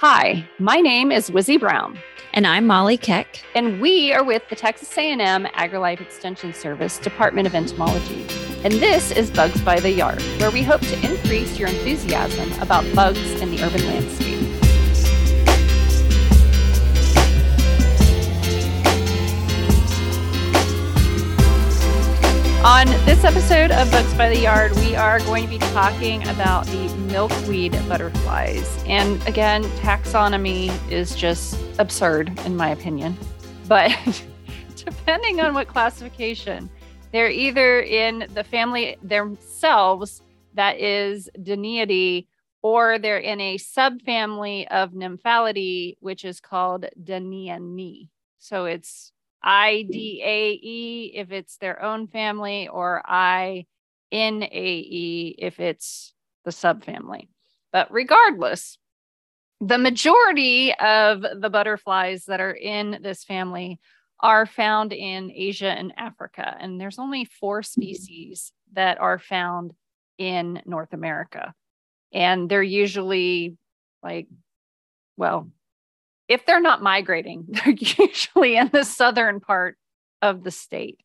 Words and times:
Hi, 0.00 0.46
my 0.58 0.82
name 0.82 1.10
is 1.10 1.30
Wizzie 1.30 1.56
Brown. 1.56 1.98
And 2.34 2.46
I'm 2.46 2.66
Molly 2.66 2.98
Keck. 2.98 3.42
And 3.54 3.80
we 3.80 4.12
are 4.12 4.22
with 4.22 4.46
the 4.50 4.54
Texas 4.54 4.94
A&M 4.98 5.46
AgriLife 5.46 6.02
Extension 6.02 6.52
Service 6.52 6.98
Department 6.98 7.46
of 7.46 7.54
Entomology. 7.54 8.26
And 8.62 8.74
this 8.74 9.10
is 9.10 9.30
Bugs 9.30 9.58
by 9.62 9.80
the 9.80 9.90
Yard, 9.90 10.20
where 10.38 10.50
we 10.50 10.62
hope 10.62 10.82
to 10.82 11.10
increase 11.10 11.58
your 11.58 11.70
enthusiasm 11.70 12.52
about 12.60 12.84
bugs 12.94 13.40
in 13.40 13.50
the 13.50 13.62
urban 13.62 13.86
landscape. 13.86 14.25
On 22.66 22.88
this 23.04 23.22
episode 23.22 23.70
of 23.70 23.88
Bugs 23.92 24.12
by 24.14 24.28
the 24.28 24.40
Yard, 24.40 24.74
we 24.78 24.96
are 24.96 25.20
going 25.20 25.44
to 25.44 25.48
be 25.48 25.58
talking 25.58 26.26
about 26.26 26.66
the 26.66 26.88
milkweed 27.12 27.70
butterflies. 27.88 28.82
And 28.88 29.24
again, 29.28 29.62
taxonomy 29.78 30.72
is 30.90 31.14
just 31.14 31.56
absurd, 31.78 32.36
in 32.44 32.56
my 32.56 32.70
opinion. 32.70 33.16
But 33.68 33.92
depending 34.74 35.40
on 35.40 35.54
what 35.54 35.68
classification, 35.68 36.68
they're 37.12 37.30
either 37.30 37.82
in 37.82 38.26
the 38.34 38.42
family 38.42 38.96
themselves, 39.00 40.22
that 40.54 40.80
is 40.80 41.30
Danaidae, 41.38 42.26
or 42.62 42.98
they're 42.98 43.18
in 43.18 43.40
a 43.40 43.58
subfamily 43.58 44.66
of 44.72 44.90
Nymphalidae, 44.90 45.98
which 46.00 46.24
is 46.24 46.40
called 46.40 46.86
Danainae. 47.00 48.08
So 48.38 48.64
it's 48.64 49.12
I 49.48 49.86
D 49.88 50.20
A 50.24 50.50
E 50.60 51.12
if 51.14 51.30
it's 51.30 51.56
their 51.58 51.80
own 51.80 52.08
family, 52.08 52.66
or 52.66 53.00
I 53.06 53.66
N 54.10 54.42
A 54.42 54.46
E 54.46 55.36
if 55.38 55.60
it's 55.60 56.12
the 56.44 56.50
subfamily. 56.50 57.28
But 57.72 57.92
regardless, 57.92 58.76
the 59.60 59.78
majority 59.78 60.74
of 60.74 61.22
the 61.22 61.48
butterflies 61.48 62.24
that 62.26 62.40
are 62.40 62.52
in 62.52 62.98
this 63.02 63.22
family 63.24 63.78
are 64.20 64.46
found 64.46 64.92
in 64.92 65.30
Asia 65.30 65.70
and 65.70 65.92
Africa. 65.96 66.56
And 66.58 66.80
there's 66.80 66.98
only 66.98 67.24
four 67.24 67.62
species 67.62 68.52
that 68.72 68.98
are 68.98 69.18
found 69.18 69.72
in 70.18 70.62
North 70.66 70.92
America. 70.92 71.54
And 72.12 72.48
they're 72.48 72.62
usually 72.62 73.56
like, 74.02 74.26
well, 75.16 75.50
if 76.28 76.44
they're 76.46 76.60
not 76.60 76.82
migrating, 76.82 77.44
they're 77.48 77.74
usually 77.74 78.56
in 78.56 78.68
the 78.72 78.84
southern 78.84 79.40
part 79.40 79.76
of 80.22 80.42
the 80.42 80.50
state. 80.50 81.00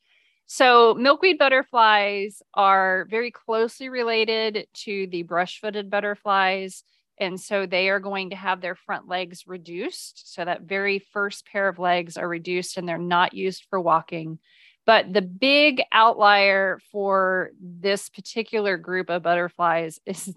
So, 0.47 0.93
milkweed 0.95 1.37
butterflies 1.37 2.41
are 2.53 3.07
very 3.09 3.31
closely 3.31 3.87
related 3.87 4.67
to 4.83 5.07
the 5.07 5.23
brush 5.23 5.61
footed 5.61 5.89
butterflies. 5.89 6.83
And 7.17 7.39
so 7.39 7.65
they 7.65 7.89
are 7.89 7.99
going 7.99 8.31
to 8.31 8.35
have 8.35 8.59
their 8.59 8.75
front 8.75 9.07
legs 9.07 9.47
reduced. 9.47 10.33
So, 10.33 10.43
that 10.43 10.63
very 10.63 10.99
first 10.99 11.45
pair 11.45 11.69
of 11.69 11.79
legs 11.79 12.17
are 12.17 12.27
reduced 12.27 12.77
and 12.77 12.87
they're 12.87 12.97
not 12.97 13.33
used 13.33 13.65
for 13.69 13.79
walking. 13.79 14.39
But 14.85 15.13
the 15.13 15.21
big 15.21 15.83
outlier 15.93 16.79
for 16.91 17.51
this 17.61 18.09
particular 18.09 18.75
group 18.75 19.09
of 19.09 19.23
butterflies 19.23 19.99
is, 20.05 20.33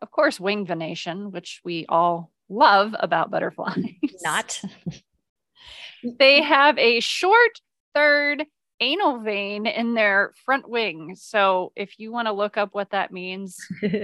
of 0.00 0.10
course, 0.10 0.40
wing 0.40 0.64
venation, 0.64 1.30
which 1.30 1.60
we 1.62 1.84
all 1.90 2.30
love 2.48 2.94
about 2.98 3.30
butterflies. 3.30 3.84
Not. 4.22 4.60
they 6.18 6.42
have 6.42 6.78
a 6.78 7.00
short 7.00 7.60
third 7.94 8.44
anal 8.80 9.20
vein 9.20 9.66
in 9.66 9.94
their 9.94 10.32
front 10.44 10.68
wing. 10.68 11.16
So 11.16 11.72
if 11.74 11.98
you 11.98 12.12
want 12.12 12.26
to 12.26 12.32
look 12.32 12.56
up 12.56 12.70
what 12.72 12.90
that 12.90 13.12
means, 13.12 13.58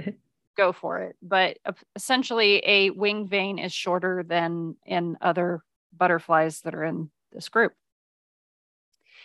go 0.56 0.72
for 0.72 1.02
it. 1.02 1.16
But 1.22 1.58
essentially, 1.96 2.62
a 2.66 2.90
wing 2.90 3.28
vein 3.28 3.58
is 3.58 3.72
shorter 3.72 4.24
than 4.26 4.76
in 4.84 5.16
other 5.20 5.62
butterflies 5.96 6.60
that 6.62 6.74
are 6.74 6.84
in 6.84 7.10
this 7.32 7.48
group. 7.48 7.72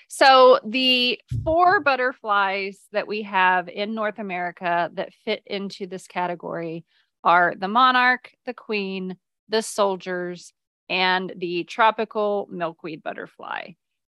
So 0.07 0.59
the 0.65 1.21
four 1.43 1.81
butterflies 1.81 2.79
that 2.91 3.07
we 3.07 3.21
have 3.23 3.69
in 3.69 3.93
North 3.93 4.17
America 4.17 4.89
that 4.93 5.13
fit 5.23 5.43
into 5.45 5.85
this 5.85 6.07
category 6.07 6.83
are 7.23 7.53
the 7.57 7.67
monarch, 7.67 8.31
the 8.45 8.53
queen, 8.53 9.17
the 9.49 9.61
soldiers, 9.61 10.53
and 10.89 11.33
the 11.37 11.63
tropical 11.65 12.47
milkweed 12.51 13.03
butterfly. 13.03 13.71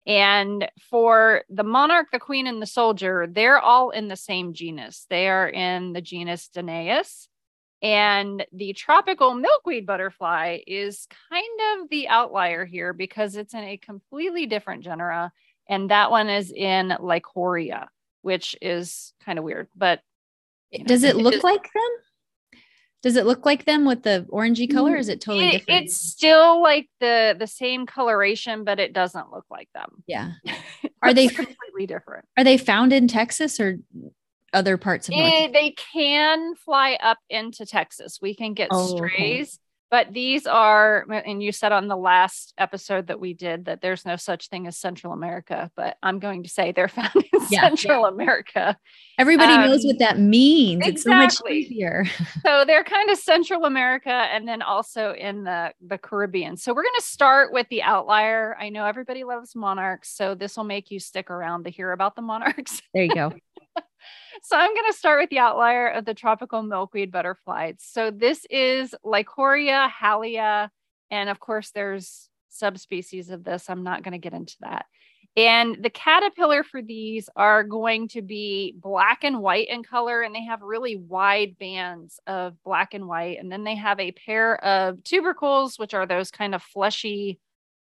And 0.06 0.68
for 0.90 1.44
the 1.50 1.63
monarch, 1.63 2.08
the 2.12 2.19
queen, 2.19 2.47
and 2.47 2.62
the 2.62 2.68
soldier, 2.68 3.28
they're 3.30 3.59
all 3.59 3.92
in 3.92 4.09
the 4.09 4.18
same 4.18 4.53
genus. 4.53 5.06
They 5.09 5.30
are 5.30 5.47
in 5.47 5.94
the 5.94 6.02
genus 6.02 6.50
Danaus. 6.53 7.28
And 7.81 8.46
the 8.52 8.74
tropical 8.74 9.34
milkweed 9.34 9.86
butterfly 9.86 10.59
is 10.68 11.08
kind 11.30 11.81
of 11.81 11.90
the 11.90 12.08
outlier 12.08 12.66
here 12.66 12.94
because 12.94 13.36
it's 13.36 13.53
in 13.53 13.63
a 13.63 13.78
completely 13.78 14.46
different 14.46 14.84
genera. 14.84 15.31
And 15.68 15.90
that 15.90 16.12
one 16.12 16.30
is 16.30 16.52
in 16.52 16.90
Lycorea, 17.00 17.88
which 18.22 18.56
is 18.62 19.13
kind 19.25 19.38
of 19.38 19.46
weird. 19.46 19.68
But 19.75 20.02
you 20.72 20.80
know, 20.80 20.86
does 20.86 21.03
it 21.03 21.18
look 21.18 21.36
it 21.36 21.44
like 21.44 21.63
them? 21.63 21.92
Does 23.03 23.18
it 23.18 23.25
look 23.25 23.46
like 23.46 23.66
them 23.66 23.86
with 23.86 24.03
the 24.03 24.25
orangey 24.31 24.72
color? 24.72 24.96
is 24.96 25.09
it 25.09 25.22
totally 25.22 25.50
it, 25.50 25.52
different? 25.52 25.84
It's 25.84 25.97
still 25.97 26.62
like 26.62 26.90
the 27.02 27.36
the 27.38 27.47
same 27.47 27.86
coloration, 27.86 28.64
but 28.64 28.80
it 28.80 28.94
doesn't 28.94 29.31
look 29.31 29.46
like 29.52 29.69
them. 29.75 30.03
Yeah. 30.08 30.31
Are 31.03 31.13
they 31.13 31.28
completely 31.28 31.86
different? 31.86 32.25
Are 32.38 32.46
they 32.46 32.58
found 32.58 32.94
in 32.94 33.09
Texas 33.09 33.59
or 33.59 33.80
other 34.53 34.78
parts 34.78 35.09
of 35.09 35.16
it, 35.16 35.18
eh, 35.18 35.50
They 35.52 35.72
can 35.72 36.56
fly 36.56 36.97
up 37.02 37.18
into 37.30 37.66
Texas. 37.66 38.19
We 38.22 38.36
can 38.36 38.53
get 38.53 38.69
oh, 38.72 38.96
strays. 38.96 39.59
But 39.94 40.12
these 40.12 40.48
are, 40.48 41.06
and 41.08 41.44
you 41.44 41.52
said 41.52 41.72
on 41.72 41.88
the 41.88 41.96
last 41.96 42.56
episode 42.58 43.06
that 43.09 43.20
we 43.20 43.36
did 43.36 43.66
that 43.66 43.84
there's 43.84 44.08
no 44.08 44.16
such 44.16 44.48
thing 44.48 44.66
as 44.66 44.76
Central 44.76 45.14
America, 45.14 45.70
but 45.76 45.98
I'm 46.02 46.18
going 46.18 46.42
to 46.42 46.50
say 46.50 46.72
they're 46.72 46.88
found 46.88 47.12
in 47.14 47.42
yeah, 47.52 47.62
Central 47.62 48.02
yeah. 48.02 48.08
America. 48.08 48.78
Everybody 49.20 49.54
um, 49.54 49.62
knows 49.62 49.86
what 49.86 50.00
that 50.00 50.18
means. 50.18 50.88
Exactly. 50.88 51.26
It's 51.26 51.38
so 51.38 51.44
much 51.44 51.54
easier. 51.56 52.06
so 52.44 52.66
they're 52.66 52.84
kind 52.84 53.12
of 53.12 53.20
Central 53.20 53.66
America 53.66 54.09
and 54.09 54.48
then 54.48 54.64
also 54.64 55.14
in 55.14 55.44
the, 55.44 55.72
the 55.86 56.00
Caribbean. 56.00 56.58
So 56.58 56.74
we're 56.74 56.81
going 56.81 56.96
to 56.98 57.06
start 57.06 57.54
with 57.54 57.68
the 57.70 57.84
outlier. 57.84 58.58
I 58.60 58.70
know 58.70 58.88
everybody 58.88 59.24
loves 59.24 59.56
monarchs, 59.56 60.10
so 60.10 60.34
this 60.34 60.58
will 60.58 60.64
make 60.64 60.90
you 60.90 61.00
stick 61.00 61.30
around 61.30 61.66
to 61.66 61.70
hear 61.70 61.92
about 61.92 62.16
the 62.16 62.24
monarchs. 62.24 62.81
There 62.96 63.04
you 63.04 63.14
go. 63.14 63.31
So 64.46 64.58
I'm 64.58 64.74
going 64.74 64.92
to 64.92 64.98
start 64.98 65.22
with 65.22 65.30
the 65.30 65.40
outlier 65.40 65.88
of 65.88 66.04
the 66.04 66.14
tropical 66.14 66.64
milkweed 66.64 67.14
butterflies. 67.14 67.78
So 67.80 68.12
this 68.12 68.46
is 68.50 68.94
Lycorea 69.06 69.90
halia, 69.90 70.70
And 71.09 71.30
of 71.30 71.40
course, 71.40 71.72
there's 71.72 72.30
subspecies 72.50 73.30
of 73.30 73.46
this. 73.46 73.70
I'm 73.70 73.84
not 73.84 74.04
going 74.04 74.12
to 74.12 74.18
get 74.18 74.34
into 74.34 74.56
that. 74.59 74.86
And 75.38 75.78
the 75.81 75.90
caterpillar 75.90 76.64
for 76.64 76.81
these 76.81 77.30
are 77.38 77.64
going 77.64 78.09
to 78.09 78.22
be 78.22 78.76
black 78.78 79.24
and 79.24 79.42
white 79.42 79.70
in 79.70 79.81
color, 79.81 80.22
and 80.22 80.36
they 80.36 80.44
have 80.44 80.62
really 80.62 80.98
wide 80.98 81.58
bands 81.58 82.20
of 82.28 82.62
black 82.64 82.94
and 82.94 83.08
white. 83.08 83.40
And 83.40 83.50
then 83.50 83.64
they 83.64 83.75
have 83.75 84.00
a 84.00 84.12
pair 84.12 84.64
of 84.64 85.04
tubercles, 85.06 85.80
which 85.80 85.94
are 85.94 86.06
those 86.06 86.31
kind 86.31 86.54
of 86.54 86.62
fleshy, 86.62 87.40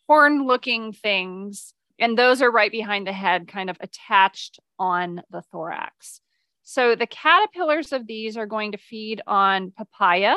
horn 0.08 0.46
looking 0.46 0.94
things. 0.94 1.74
And 1.98 2.16
those 2.16 2.44
are 2.44 2.52
right 2.52 2.72
behind 2.72 3.08
the 3.08 3.14
head, 3.14 3.48
kind 3.48 3.72
of 3.72 3.78
attached 3.82 4.60
on 4.78 5.24
the 5.32 5.42
thorax. 5.42 6.22
So 6.66 6.96
the 6.96 7.06
caterpillars 7.06 7.94
of 7.94 8.08
these 8.08 8.38
are 8.38 8.48
going 8.48 8.72
to 8.72 8.80
feed 8.80 9.22
on 9.28 9.72
papaya, 9.72 10.36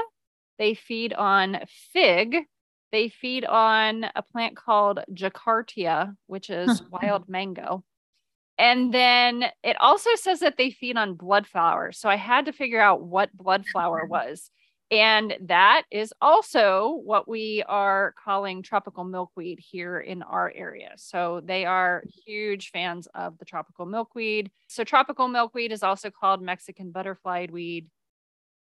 they 0.58 0.74
feed 0.74 1.14
on 1.14 1.60
fig, 1.94 2.36
they 2.92 3.08
feed 3.08 3.46
on 3.46 4.04
a 4.14 4.22
plant 4.22 4.54
called 4.54 5.00
Jacaratia, 5.10 6.14
which 6.26 6.50
is 6.50 6.80
hmm. 6.80 6.86
wild 6.90 7.28
mango. 7.30 7.82
And 8.58 8.92
then 8.92 9.44
it 9.62 9.80
also 9.80 10.10
says 10.16 10.40
that 10.40 10.58
they 10.58 10.70
feed 10.70 10.98
on 10.98 11.14
blood 11.14 11.46
flower. 11.46 11.92
So 11.92 12.10
I 12.10 12.16
had 12.16 12.44
to 12.44 12.52
figure 12.52 12.80
out 12.80 13.02
what 13.02 13.32
blood 13.32 13.64
flower 13.66 14.04
was. 14.10 14.50
And 14.90 15.36
that 15.42 15.82
is 15.90 16.14
also 16.20 17.00
what 17.04 17.28
we 17.28 17.62
are 17.68 18.14
calling 18.22 18.62
tropical 18.62 19.04
milkweed 19.04 19.58
here 19.60 19.98
in 19.98 20.22
our 20.22 20.50
area. 20.54 20.92
So 20.96 21.42
they 21.44 21.66
are 21.66 22.04
huge 22.26 22.70
fans 22.70 23.06
of 23.14 23.36
the 23.38 23.44
tropical 23.44 23.84
milkweed. 23.84 24.50
So 24.68 24.84
tropical 24.84 25.28
milkweed 25.28 25.72
is 25.72 25.82
also 25.82 26.10
called 26.10 26.40
Mexican 26.40 26.90
butterfly 26.90 27.48
weed, 27.50 27.88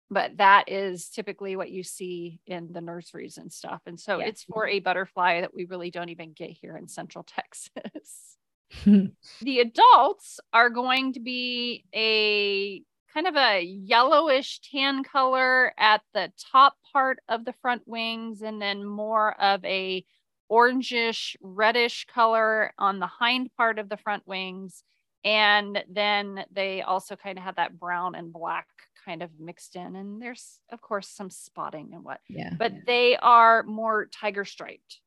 but 0.09 0.37
that 0.37 0.69
is 0.69 1.09
typically 1.09 1.57
what 1.57 1.71
you 1.71 1.83
see 1.83 2.39
in 2.47 2.71
the 2.71 2.81
nurseries 2.81 3.37
and 3.37 3.51
stuff. 3.51 3.81
And 3.85 3.99
so 3.99 4.19
yeah. 4.19 4.27
it's 4.27 4.43
for 4.43 4.65
a 4.65 4.79
butterfly 4.79 5.41
that 5.41 5.53
we 5.53 5.65
really 5.65 5.91
don't 5.91 6.09
even 6.09 6.31
get 6.31 6.51
here 6.51 6.77
in 6.77 6.87
central 6.87 7.23
Texas. 7.27 8.37
the 8.85 9.59
adults 9.59 10.39
are 10.53 10.69
going 10.69 11.13
to 11.13 11.19
be 11.19 11.83
a 11.93 12.81
kind 13.13 13.27
of 13.27 13.35
a 13.35 13.61
yellowish 13.61 14.59
tan 14.61 15.03
color 15.03 15.73
at 15.77 16.01
the 16.13 16.31
top 16.51 16.75
part 16.91 17.19
of 17.29 17.45
the 17.45 17.53
front 17.61 17.83
wings 17.85 18.41
and 18.41 18.61
then 18.61 18.83
more 18.83 19.39
of 19.41 19.63
a 19.65 20.03
orangish 20.51 21.35
reddish 21.41 22.05
color 22.13 22.73
on 22.77 22.99
the 22.99 23.07
hind 23.07 23.49
part 23.55 23.79
of 23.79 23.89
the 23.89 23.97
front 23.97 24.25
wings 24.27 24.83
and 25.23 25.83
then 25.89 26.43
they 26.51 26.81
also 26.81 27.15
kind 27.15 27.37
of 27.37 27.43
have 27.45 27.55
that 27.55 27.79
brown 27.79 28.13
and 28.15 28.33
black 28.33 28.67
kind 29.05 29.23
of 29.23 29.29
mixed 29.39 29.75
in. 29.75 29.95
And 29.95 30.21
there's, 30.21 30.59
of 30.69 30.81
course, 30.81 31.07
some 31.07 31.29
spotting 31.29 31.91
and 31.93 32.03
what. 32.03 32.19
Yeah. 32.29 32.51
But 32.57 32.73
they 32.85 33.15
are 33.17 33.63
more 33.63 34.07
tiger 34.07 34.43
striped 34.45 34.99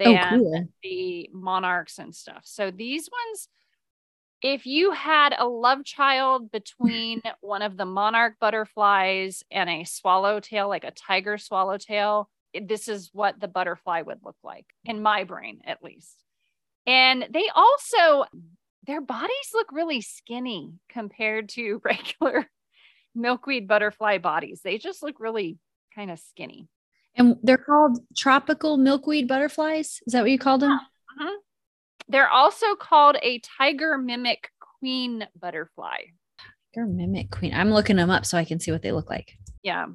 Oh, 0.00 0.04
than 0.12 0.38
cool. 0.38 0.68
the 0.82 1.30
monarchs 1.32 1.98
and 1.98 2.14
stuff. 2.14 2.42
So 2.44 2.70
these 2.70 3.08
ones, 3.10 3.48
if 4.44 4.66
you 4.66 4.90
had 4.90 5.34
a 5.36 5.48
love 5.48 5.86
child 5.86 6.52
between 6.52 7.22
one 7.40 7.62
of 7.62 7.78
the 7.78 7.86
monarch 7.86 8.34
butterflies 8.38 9.42
and 9.50 9.70
a 9.70 9.84
swallowtail, 9.84 10.68
like 10.68 10.84
a 10.84 10.90
tiger 10.90 11.38
swallowtail, 11.38 12.28
this 12.62 12.86
is 12.86 13.08
what 13.14 13.40
the 13.40 13.48
butterfly 13.48 14.02
would 14.02 14.18
look 14.22 14.36
like 14.44 14.66
in 14.84 15.00
my 15.00 15.24
brain, 15.24 15.62
at 15.64 15.82
least. 15.82 16.22
And 16.86 17.26
they 17.30 17.48
also, 17.54 18.26
their 18.86 19.00
bodies 19.00 19.50
look 19.54 19.72
really 19.72 20.02
skinny 20.02 20.74
compared 20.90 21.48
to 21.50 21.80
regular 21.82 22.46
milkweed 23.14 23.66
butterfly 23.66 24.18
bodies. 24.18 24.60
They 24.62 24.76
just 24.76 25.02
look 25.02 25.18
really 25.20 25.58
kind 25.94 26.10
of 26.10 26.18
skinny. 26.18 26.68
And 27.16 27.36
they're 27.42 27.56
called 27.56 28.00
tropical 28.14 28.76
milkweed 28.76 29.26
butterflies. 29.26 30.02
Is 30.06 30.12
that 30.12 30.20
what 30.20 30.30
you 30.30 30.38
called 30.38 30.60
them? 30.60 30.78
Mhm. 31.18 31.36
They're 32.08 32.28
also 32.28 32.74
called 32.74 33.16
a 33.22 33.40
tiger 33.40 33.96
mimic 33.98 34.50
queen 34.78 35.26
butterfly. 35.40 35.98
They're 36.74 36.86
mimic 36.86 37.30
queen. 37.30 37.54
I'm 37.54 37.70
looking 37.70 37.96
them 37.96 38.10
up 38.10 38.26
so 38.26 38.36
I 38.36 38.44
can 38.44 38.60
see 38.60 38.72
what 38.72 38.82
they 38.82 38.92
look 38.92 39.08
like. 39.08 39.36
Yeah. 39.62 39.86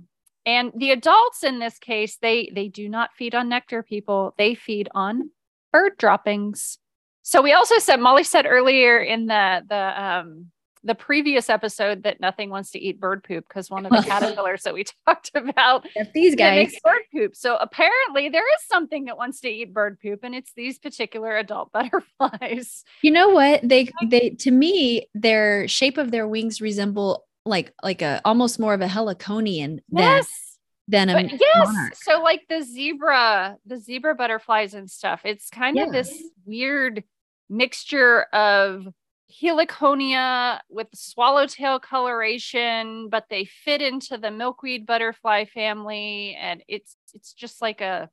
And 0.46 0.72
the 0.76 0.92
adults 0.92 1.44
in 1.44 1.60
this 1.60 1.78
case, 1.78 2.18
they 2.22 2.50
they 2.56 2.70
do 2.70 2.90
not 2.90 3.12
feed 3.16 3.36
on 3.36 3.50
nectar 3.50 3.84
people. 3.84 4.34
They 4.38 4.56
feed 4.56 4.90
on 4.96 5.30
bird 5.72 5.98
droppings. 5.98 6.80
So 7.22 7.42
we 7.42 7.54
also 7.54 7.78
said 7.78 8.00
Molly 8.00 8.24
said 8.24 8.46
earlier 8.48 9.00
in 9.00 9.28
the 9.28 9.62
the 9.68 10.04
um 10.04 10.48
the 10.84 10.96
previous 10.96 11.50
episode 11.50 12.04
that 12.04 12.22
nothing 12.22 12.50
wants 12.50 12.72
to 12.72 12.80
eat 12.80 13.00
bird 13.00 13.24
poop 13.24 13.46
because 13.48 13.70
one 13.70 13.86
of 13.86 13.92
the 13.92 14.02
caterpillars 14.08 14.64
that 14.64 14.74
we 14.74 14.86
talked 15.06 15.31
about 15.36 15.86
If 15.96 16.14
these 16.14 16.36
guys. 16.36 16.74
bird 16.84 17.02
poop. 17.14 17.36
So 17.36 17.58
apparently 17.58 18.30
there 18.30 18.48
is 18.56 18.64
something 18.68 19.06
that 19.06 19.18
wants 19.18 19.42
to 19.42 19.50
eat 19.50 19.74
bird 19.74 20.00
poop, 20.02 20.24
and 20.24 20.34
it's 20.34 20.54
these 20.54 20.80
particular 20.80 21.36
adult 21.38 21.72
butterflies. 22.20 22.84
You 23.02 23.12
know 23.12 23.30
what? 23.30 23.62
They 23.68 23.90
they 24.10 24.30
to 24.40 24.52
me 24.52 25.08
their 25.14 25.68
shape 25.68 25.98
of 25.98 26.12
their 26.12 26.28
wings 26.28 26.62
resemble 26.62 27.25
like 27.46 27.74
like 27.84 28.02
a 28.02 28.22
almost 28.25 28.60
more 28.60 28.74
of 28.74 28.82
a 28.82 28.88
heliconian 28.88 29.80
Yes. 29.90 30.58
than 30.88 31.10
a 31.10 31.14
But 31.14 31.32
yes. 31.32 31.68
monarch. 31.68 31.96
So 31.96 32.22
like 32.22 32.42
the 32.50 32.62
zebra, 32.62 33.58
the 33.66 33.78
zebra 33.78 34.16
butterflies 34.16 34.74
and 34.74 34.90
stuff, 34.90 35.22
it's 35.25 35.50
kind 35.50 35.78
of 35.80 35.92
this 35.92 36.22
weird 36.46 37.04
mixture 37.50 38.24
of 38.34 38.88
heliconia 39.31 40.60
with 40.70 40.88
swallowtail 40.94 41.80
coloration, 41.80 43.10
but 43.10 43.26
they 43.30 43.46
fit 43.46 43.81
into 43.81 44.18
the 44.18 44.31
milkweed 44.31 44.86
butterfly 44.86 45.46
family. 45.46 46.38
And 46.40 46.64
it's 46.68 46.96
it's 47.14 47.34
just 47.34 47.62
like 47.62 47.81
a 47.81 48.10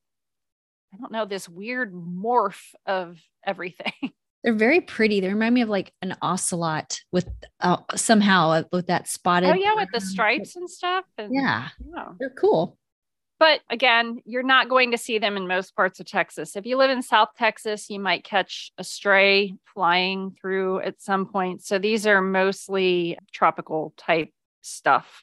I 0.93 0.97
don't 0.99 1.13
know, 1.13 1.25
this 1.25 1.49
weird 1.49 1.93
morph 1.93 2.63
of 2.87 3.19
everything. 3.45 3.93
They're 4.45 4.55
very 4.55 4.81
pretty. 4.81 5.21
They 5.21 5.29
remind 5.29 5.55
me 5.55 5.63
of 5.63 5.69
like 5.69 5.93
an 6.03 6.17
ocelot 6.23 7.01
with 7.11 7.29
uh, 7.61 7.79
somehow 7.97 8.51
uh, 8.51 8.63
with 8.71 8.87
that 8.87 9.09
spotted. 9.09 9.51
oh 9.51 9.55
yeah, 9.55 9.75
with 9.75 9.89
the 9.93 10.01
stripes 10.01 10.55
and 10.55 10.71
stuff. 10.71 11.05
And, 11.19 11.35
Yeah, 11.35 11.69
yeah. 11.93 12.09
they're 12.21 12.31
cool. 12.31 12.79
But 13.39 13.61
again, 13.69 14.21
you're 14.25 14.43
not 14.43 14.69
going 14.71 14.93
to 14.93 14.99
see 14.99 15.19
them 15.19 15.37
in 15.37 15.47
most 15.47 15.77
parts 15.77 16.01
of 16.01 16.07
Texas. 16.07 16.57
If 16.57 16.65
you 16.65 16.77
live 16.79 16.91
in 16.91 17.03
South 17.03 17.31
Texas, 17.37 17.91
you 17.91 18.01
might 18.01 18.25
catch 18.25 18.73
a 18.79 18.85
stray 18.85 19.55
flying 19.75 20.35
through 20.41 20.81
at 20.81 21.03
some 21.03 21.27
point. 21.27 21.63
So 21.63 21.79
these 21.79 22.07
are 22.07 22.23
mostly 22.23 23.19
tropical 23.33 23.93
type 23.99 24.31
stuff. 24.63 25.23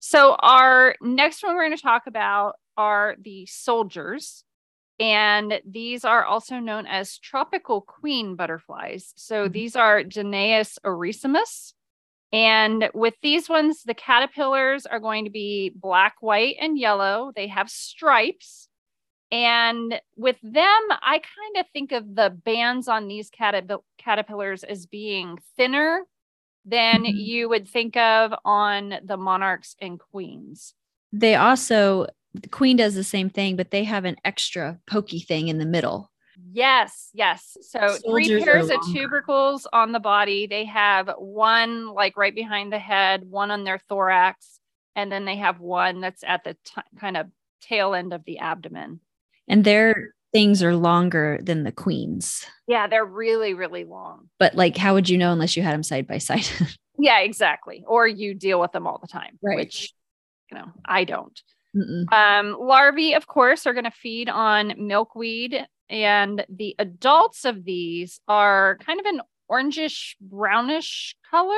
So, 0.00 0.36
our 0.38 0.94
next 1.02 1.42
one 1.42 1.56
we're 1.56 1.66
going 1.66 1.76
to 1.76 1.82
talk 1.82 2.06
about 2.06 2.56
are 2.76 3.16
the 3.20 3.46
soldiers. 3.46 4.44
And 5.00 5.60
these 5.66 6.04
are 6.04 6.24
also 6.24 6.58
known 6.58 6.86
as 6.86 7.18
tropical 7.18 7.82
queen 7.82 8.36
butterflies. 8.36 9.12
So, 9.16 9.48
Mhm. 9.48 9.52
these 9.52 9.76
are 9.76 10.02
Danaus 10.02 10.78
eresimus. 10.84 11.74
And 12.36 12.90
with 12.92 13.14
these 13.22 13.48
ones, 13.48 13.82
the 13.84 13.94
caterpillars 13.94 14.84
are 14.84 15.00
going 15.00 15.24
to 15.24 15.30
be 15.30 15.72
black, 15.74 16.16
white, 16.20 16.56
and 16.60 16.78
yellow. 16.78 17.32
They 17.34 17.46
have 17.46 17.70
stripes. 17.70 18.68
And 19.32 19.98
with 20.16 20.36
them, 20.42 20.82
I 20.90 21.18
kind 21.18 21.56
of 21.58 21.66
think 21.72 21.92
of 21.92 22.14
the 22.14 22.28
bands 22.28 22.88
on 22.88 23.08
these 23.08 23.30
caterp- 23.30 23.80
caterpillars 23.96 24.64
as 24.64 24.84
being 24.84 25.38
thinner 25.56 26.04
than 26.66 27.04
Mhm. 27.04 27.14
you 27.14 27.48
would 27.48 27.66
think 27.66 27.96
of 27.96 28.34
on 28.44 29.00
the 29.02 29.16
monarchs 29.16 29.74
and 29.80 29.98
queens. 29.98 30.74
They 31.12 31.36
also 31.36 32.06
the 32.34 32.48
queen 32.50 32.76
does 32.76 32.94
the 32.94 33.02
same 33.02 33.30
thing, 33.30 33.56
but 33.56 33.70
they 33.70 33.84
have 33.84 34.04
an 34.04 34.16
extra 34.22 34.78
pokey 34.86 35.20
thing 35.20 35.48
in 35.48 35.56
the 35.56 35.64
middle. 35.64 36.10
Yes, 36.52 37.10
yes. 37.14 37.56
So 37.62 37.96
three 38.08 38.26
Soldiers 38.26 38.42
are 38.42 38.44
pairs 38.52 38.70
of 38.70 38.80
tubercles 38.92 39.66
on 39.72 39.92
the 39.92 40.00
body. 40.00 40.46
They 40.46 40.64
have 40.66 41.10
one 41.18 41.88
like 41.88 42.16
right 42.16 42.34
behind 42.34 42.72
the 42.72 42.78
head, 42.78 43.22
one 43.28 43.50
on 43.50 43.64
their 43.64 43.78
thorax, 43.88 44.60
and 44.94 45.10
then 45.10 45.24
they 45.24 45.36
have 45.36 45.60
one 45.60 46.00
that's 46.00 46.22
at 46.24 46.44
the 46.44 46.54
t- 46.64 46.82
kind 47.00 47.16
of 47.16 47.26
tail 47.62 47.94
end 47.94 48.12
of 48.12 48.24
the 48.24 48.38
abdomen. 48.38 49.00
And 49.48 49.64
their 49.64 50.10
things 50.32 50.62
are 50.62 50.76
longer 50.76 51.38
than 51.42 51.62
the 51.64 51.72
queen's. 51.72 52.44
Yeah, 52.68 52.86
they're 52.86 53.04
really, 53.04 53.54
really 53.54 53.84
long. 53.84 54.28
But 54.38 54.54
like, 54.54 54.76
how 54.76 54.94
would 54.94 55.08
you 55.08 55.16
know 55.16 55.32
unless 55.32 55.56
you 55.56 55.62
had 55.62 55.72
them 55.72 55.82
side 55.82 56.06
by 56.06 56.18
side? 56.18 56.46
Yeah, 56.98 57.20
exactly. 57.20 57.84
Or 57.86 58.08
you 58.08 58.32
deal 58.32 58.58
with 58.58 58.72
them 58.72 58.86
all 58.86 58.98
the 58.98 59.06
time, 59.06 59.38
Right. 59.42 59.56
which 59.58 59.92
you 60.50 60.56
know 60.56 60.64
I 60.82 61.04
don't. 61.04 61.38
Um, 62.10 62.56
larvae, 62.58 63.12
of 63.12 63.26
course, 63.26 63.66
are 63.66 63.74
going 63.74 63.84
to 63.84 63.90
feed 63.90 64.30
on 64.30 64.72
milkweed, 64.78 65.66
and 65.88 66.44
the 66.48 66.74
adults 66.78 67.44
of 67.44 67.64
these 67.64 68.20
are 68.28 68.78
kind 68.84 69.00
of 69.00 69.06
an 69.06 69.20
orangish 69.50 70.16
brownish 70.20 71.16
color. 71.30 71.56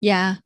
yeah. 0.00 0.36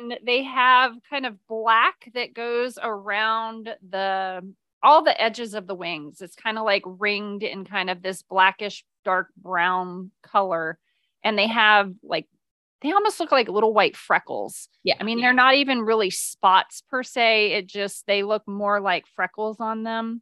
and 0.00 0.18
they 0.24 0.42
have 0.42 0.92
kind 1.08 1.26
of 1.26 1.36
black 1.46 2.10
that 2.14 2.34
goes 2.34 2.78
around 2.82 3.74
the 3.88 4.42
all 4.82 5.04
the 5.04 5.20
edges 5.20 5.54
of 5.54 5.68
the 5.68 5.76
wings. 5.76 6.20
It's 6.20 6.34
kind 6.34 6.58
of 6.58 6.64
like 6.64 6.82
ringed 6.84 7.44
in 7.44 7.64
kind 7.64 7.88
of 7.88 8.02
this 8.02 8.22
blackish 8.22 8.84
dark 9.04 9.28
brown 9.36 10.10
color 10.22 10.78
and 11.22 11.38
they 11.38 11.46
have 11.46 11.92
like 12.02 12.26
they 12.80 12.90
almost 12.90 13.20
look 13.20 13.30
like 13.30 13.48
little 13.48 13.72
white 13.72 13.96
freckles. 13.96 14.68
Yeah. 14.82 14.96
I 14.98 15.04
mean, 15.04 15.20
they're 15.20 15.32
not 15.32 15.54
even 15.54 15.82
really 15.82 16.10
spots 16.10 16.82
per 16.90 17.04
se. 17.04 17.52
It 17.52 17.66
just 17.68 18.06
they 18.08 18.24
look 18.24 18.46
more 18.48 18.80
like 18.80 19.04
freckles 19.14 19.60
on 19.60 19.84
them. 19.84 20.20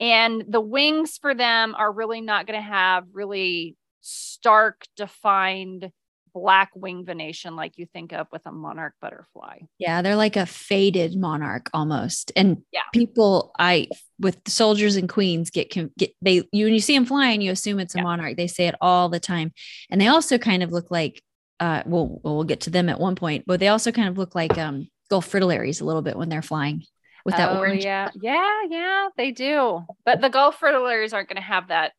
And 0.00 0.44
the 0.48 0.60
wings 0.60 1.18
for 1.18 1.34
them 1.34 1.74
are 1.76 1.90
really 1.90 2.20
not 2.20 2.46
going 2.46 2.58
to 2.58 2.66
have 2.66 3.04
really 3.12 3.76
stark 4.00 4.82
defined 4.96 5.90
black 6.34 6.70
wing 6.74 7.04
venation 7.04 7.54
like 7.54 7.78
you 7.78 7.86
think 7.86 8.12
of 8.12 8.26
with 8.32 8.42
a 8.44 8.50
monarch 8.52 8.94
butterfly. 9.00 9.58
Yeah, 9.78 10.02
they're 10.02 10.16
like 10.16 10.36
a 10.36 10.46
faded 10.46 11.16
monarch 11.16 11.70
almost. 11.72 12.32
And 12.34 12.58
Yeah. 12.72 12.80
people, 12.92 13.52
I 13.58 13.86
with 14.18 14.38
soldiers 14.48 14.96
and 14.96 15.08
queens 15.08 15.50
get 15.50 15.70
get 15.96 16.12
they 16.22 16.42
you 16.52 16.66
when 16.66 16.74
you 16.74 16.80
see 16.80 16.94
them 16.94 17.06
flying, 17.06 17.40
you 17.40 17.52
assume 17.52 17.78
it's 17.78 17.94
a 17.94 17.98
Yeah. 17.98 18.02
monarch. 18.04 18.36
They 18.36 18.48
say 18.48 18.66
it 18.66 18.74
all 18.80 19.08
the 19.08 19.20
time, 19.20 19.52
and 19.90 20.00
they 20.00 20.08
also 20.08 20.38
kind 20.38 20.62
of 20.62 20.72
look 20.72 20.90
like. 20.90 21.22
Uh, 21.60 21.84
well, 21.86 22.20
well, 22.24 22.42
get 22.42 22.62
to 22.62 22.68
them 22.70 22.88
at 22.88 22.98
one 22.98 23.14
point, 23.14 23.44
but 23.46 23.60
they 23.60 23.68
also 23.68 23.92
kind 23.92 24.08
of 24.08 24.18
look 24.18 24.34
like 24.34 24.58
um 24.58 24.88
Gulf 25.08 25.30
fritillaries 25.30 25.80
a 25.80 25.84
little 25.84 26.02
bit 26.02 26.16
when 26.16 26.28
they're 26.28 26.42
flying 26.42 26.82
with 27.24 27.36
that 27.36 27.52
Oh, 27.52 27.58
orange. 27.58 27.84
Yeah, 27.84 28.10
yeah, 28.20 28.62
yeah, 28.68 29.08
they 29.16 29.30
do. 29.30 29.84
But 30.04 30.20
the 30.20 30.28
Gulf 30.28 30.60
fritillaries 30.60 31.14
aren't 31.14 31.28
going 31.28 31.36
to 31.36 31.42
have 31.42 31.68
that 31.68 31.92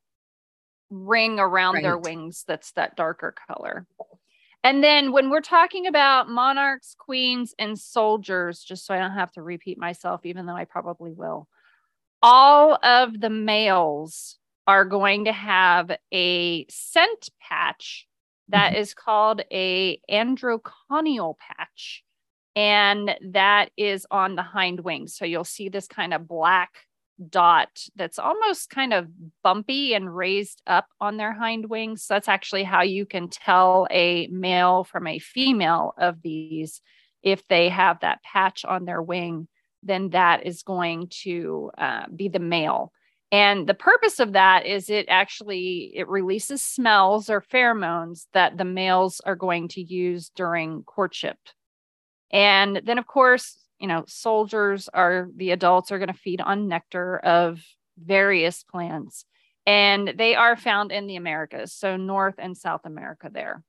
ring 0.90 1.40
around 1.40 1.84
their 1.84 1.98
wings 1.98 2.44
that's 2.48 2.72
that 2.74 2.96
darker 2.96 3.34
color. 3.48 3.88
And 4.64 4.84
then 4.84 5.12
when 5.12 5.30
we're 5.30 5.42
talking 5.42 5.86
about 5.86 6.30
monarchs, 6.30 6.96
queens, 6.98 7.54
and 7.60 7.78
soldiers, 7.78 8.64
just 8.64 8.86
so 8.86 8.96
I 8.96 9.00
don't 9.00 9.12
have 9.12 9.32
to 9.34 9.44
repeat 9.44 9.78
myself, 9.78 10.26
even 10.26 10.46
though 10.46 10.56
I 10.56 10.66
probably 10.66 11.12
will, 11.12 11.48
all 12.24 12.80
of 12.84 13.20
the 13.20 13.30
males 13.30 14.38
are 14.68 14.86
going 14.86 15.26
to 15.26 15.32
have 15.32 15.92
a 16.12 16.66
scent 16.68 17.30
patch 17.40 18.08
that 18.50 18.72
mm-hmm. 18.72 18.82
is 18.82 18.94
called 18.94 19.42
a 19.52 20.00
androconial 20.10 21.36
patch 21.38 22.04
and 22.56 23.16
that 23.32 23.70
is 23.78 24.08
on 24.12 24.36
the 24.36 24.44
hind 24.44 24.80
wings. 24.82 25.16
So 25.16 25.26
you'll 25.26 25.44
see 25.44 25.70
this 25.70 25.88
kind 25.88 26.14
of 26.14 26.28
black 26.28 26.72
dot 27.30 27.70
that's 27.96 28.20
almost 28.20 28.70
kind 28.70 28.94
of 28.94 29.08
bumpy 29.44 29.94
and 29.94 30.14
raised 30.14 30.62
up 30.68 30.88
on 31.00 31.18
their 31.18 31.34
hind 31.34 31.70
wings. 31.70 32.04
So 32.04 32.14
that's 32.14 32.28
actually 32.28 32.64
how 32.64 32.82
you 32.82 33.06
can 33.06 33.30
tell 33.30 33.88
a 33.90 34.28
male 34.28 34.84
from 34.84 35.08
a 35.08 35.20
female 35.20 35.94
of 35.98 36.22
these. 36.22 36.82
If 37.24 37.48
they 37.48 37.70
have 37.70 38.02
that 38.02 38.22
patch 38.24 38.66
on 38.66 38.86
their 38.86 39.02
wing, 39.02 39.48
then 39.82 40.10
that 40.10 40.46
is 40.46 40.64
going 40.64 41.08
to 41.24 41.72
uh, 41.78 42.06
be 42.14 42.28
the 42.28 42.40
male. 42.40 42.92
And 43.32 43.68
the 43.68 43.74
purpose 43.74 44.20
of 44.20 44.34
that 44.34 44.66
is 44.66 44.90
it 44.90 45.08
actually 45.10 45.92
it 45.96 46.08
releases 46.08 46.62
smells 46.62 47.30
or 47.30 47.42
pheromones 47.42 48.28
that 48.34 48.58
the 48.58 48.66
males 48.66 49.20
are 49.26 49.36
going 49.36 49.68
to 49.70 49.82
use 49.82 50.32
during 50.36 50.84
courtship. 50.84 51.38
And 52.36 52.82
then 52.84 52.98
of 52.98 53.08
course, 53.08 53.58
you 53.80 53.88
know, 53.88 54.04
soldiers 54.08 54.90
are 54.94 55.30
the 55.36 55.52
adults 55.52 55.92
are 55.92 56.00
going 56.00 56.12
to 56.12 56.14
feed 56.14 56.42
on 56.42 56.68
nectar 56.68 57.18
of 57.18 57.62
various 57.98 58.62
plants 58.64 59.26
and 59.66 60.14
they 60.18 60.36
are 60.36 60.56
found 60.56 60.92
in 60.92 61.08
the 61.08 61.16
Americas, 61.16 61.74
so 61.74 61.98
North 61.98 62.36
and 62.38 62.56
South 62.56 62.82
America 62.86 63.30
there. 63.34 63.64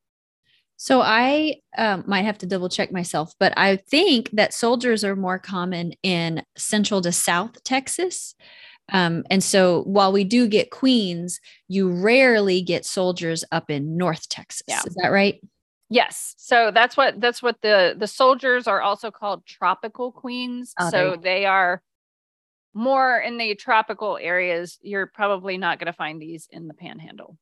So 0.76 1.00
I 1.00 1.56
um, 1.78 2.04
might 2.06 2.26
have 2.26 2.36
to 2.38 2.46
double 2.46 2.68
check 2.68 2.92
myself, 2.92 3.32
but 3.40 3.54
I 3.56 3.76
think 3.76 4.30
that 4.32 4.52
soldiers 4.52 5.04
are 5.04 5.16
more 5.16 5.38
common 5.38 5.92
in 6.02 6.42
Central 6.56 7.00
to 7.00 7.12
South 7.12 7.62
Texas. 7.64 8.34
Um, 8.92 9.24
and 9.30 9.42
so 9.42 9.82
while 9.84 10.12
we 10.12 10.22
do 10.22 10.46
get 10.46 10.70
queens, 10.70 11.40
you 11.66 11.90
rarely 11.90 12.60
get 12.60 12.84
soldiers 12.84 13.42
up 13.50 13.70
in 13.70 13.96
North 13.96 14.28
Texas. 14.28 14.64
Yeah. 14.68 14.82
Is 14.86 14.94
that 14.96 15.08
right? 15.08 15.40
Yes. 15.88 16.34
So 16.36 16.70
that's 16.72 16.96
what 16.96 17.20
that's 17.20 17.42
what 17.42 17.60
the 17.62 17.94
the 17.96 18.08
soldiers 18.08 18.66
are 18.66 18.80
also 18.80 19.10
called 19.10 19.46
tropical 19.46 20.10
queens. 20.10 20.74
Oh, 20.78 20.90
so 20.90 21.16
they 21.20 21.46
are 21.46 21.82
more 22.74 23.18
in 23.18 23.38
the 23.38 23.54
tropical 23.54 24.18
areas. 24.20 24.78
You're 24.82 25.06
probably 25.06 25.58
not 25.58 25.78
going 25.78 25.86
to 25.86 25.92
find 25.92 26.20
these 26.20 26.48
in 26.50 26.68
the 26.68 26.74
panhandle. 26.74 27.38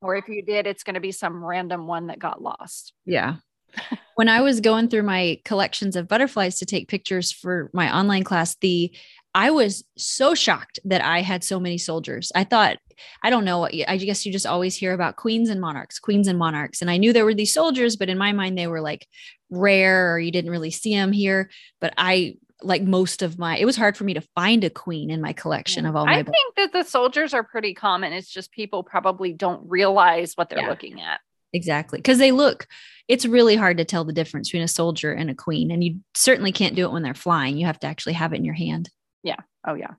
Or 0.00 0.16
if 0.16 0.28
you 0.28 0.42
did, 0.42 0.66
it's 0.66 0.82
going 0.82 0.94
to 0.94 1.00
be 1.00 1.12
some 1.12 1.44
random 1.44 1.86
one 1.86 2.08
that 2.08 2.18
got 2.18 2.42
lost. 2.42 2.92
Yeah. 3.04 3.36
when 4.16 4.28
I 4.28 4.40
was 4.40 4.60
going 4.60 4.88
through 4.88 5.04
my 5.04 5.40
collections 5.44 5.96
of 5.96 6.08
butterflies 6.08 6.58
to 6.58 6.66
take 6.66 6.88
pictures 6.88 7.32
for 7.32 7.70
my 7.72 7.94
online 7.94 8.24
class, 8.24 8.56
the 8.56 8.94
I 9.34 9.50
was 9.50 9.84
so 9.96 10.34
shocked 10.34 10.78
that 10.84 11.02
I 11.02 11.22
had 11.22 11.42
so 11.42 11.58
many 11.58 11.78
soldiers. 11.78 12.30
I 12.34 12.44
thought, 12.44 12.78
I 13.22 13.30
don't 13.30 13.44
know, 13.44 13.64
I 13.66 13.96
guess 13.96 14.26
you 14.26 14.32
just 14.32 14.46
always 14.46 14.76
hear 14.76 14.92
about 14.92 15.16
queens 15.16 15.48
and 15.48 15.60
monarchs, 15.60 15.98
queens 15.98 16.28
and 16.28 16.38
monarchs. 16.38 16.82
And 16.82 16.90
I 16.90 16.98
knew 16.98 17.12
there 17.12 17.24
were 17.24 17.34
these 17.34 17.54
soldiers, 17.54 17.96
but 17.96 18.10
in 18.10 18.18
my 18.18 18.32
mind, 18.32 18.58
they 18.58 18.66
were 18.66 18.80
like 18.80 19.06
rare 19.50 20.12
or 20.12 20.18
you 20.18 20.30
didn't 20.30 20.50
really 20.50 20.70
see 20.70 20.94
them 20.94 21.12
here. 21.12 21.50
But 21.80 21.94
I, 21.96 22.36
like 22.62 22.82
most 22.82 23.22
of 23.22 23.38
my, 23.38 23.56
it 23.56 23.64
was 23.64 23.76
hard 23.76 23.96
for 23.96 24.04
me 24.04 24.14
to 24.14 24.20
find 24.34 24.64
a 24.64 24.70
queen 24.70 25.10
in 25.10 25.20
my 25.20 25.32
collection 25.32 25.84
mm, 25.84 25.88
of 25.88 25.96
all 25.96 26.06
my. 26.06 26.18
I 26.18 26.22
think 26.22 26.54
that 26.56 26.72
the 26.72 26.84
soldiers 26.84 27.34
are 27.34 27.42
pretty 27.42 27.74
common. 27.74 28.12
It's 28.12 28.30
just 28.30 28.52
people 28.52 28.82
probably 28.82 29.32
don't 29.32 29.62
realize 29.68 30.34
what 30.34 30.48
they're 30.50 30.60
yeah. 30.60 30.68
looking 30.68 31.00
at. 31.00 31.20
Exactly. 31.54 31.98
Because 31.98 32.18
they 32.18 32.32
look, 32.32 32.66
it's 33.08 33.26
really 33.26 33.56
hard 33.56 33.78
to 33.78 33.84
tell 33.84 34.04
the 34.04 34.12
difference 34.12 34.48
between 34.48 34.62
a 34.62 34.68
soldier 34.68 35.12
and 35.12 35.30
a 35.30 35.34
queen. 35.34 35.70
And 35.70 35.82
you 35.82 36.00
certainly 36.14 36.52
can't 36.52 36.76
do 36.76 36.84
it 36.84 36.92
when 36.92 37.02
they're 37.02 37.14
flying. 37.14 37.56
You 37.56 37.66
have 37.66 37.80
to 37.80 37.86
actually 37.86 38.14
have 38.14 38.32
it 38.32 38.36
in 38.36 38.44
your 38.44 38.54
hand. 38.54 38.90
Yeah. 39.22 39.40
Oh, 39.66 39.74
yeah. 39.74 39.94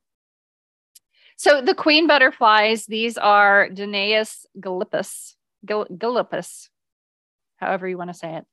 So 1.38 1.62
the 1.62 1.76
queen 1.76 2.08
butterflies, 2.08 2.86
these 2.86 3.18
are 3.18 3.68
Danaus 3.70 4.46
gilippus, 4.60 5.36
gilippus, 5.66 6.70
however 7.58 7.88
you 7.88 7.98
want 7.98 8.12
to 8.12 8.18
say 8.18 8.36
it. 8.36 8.46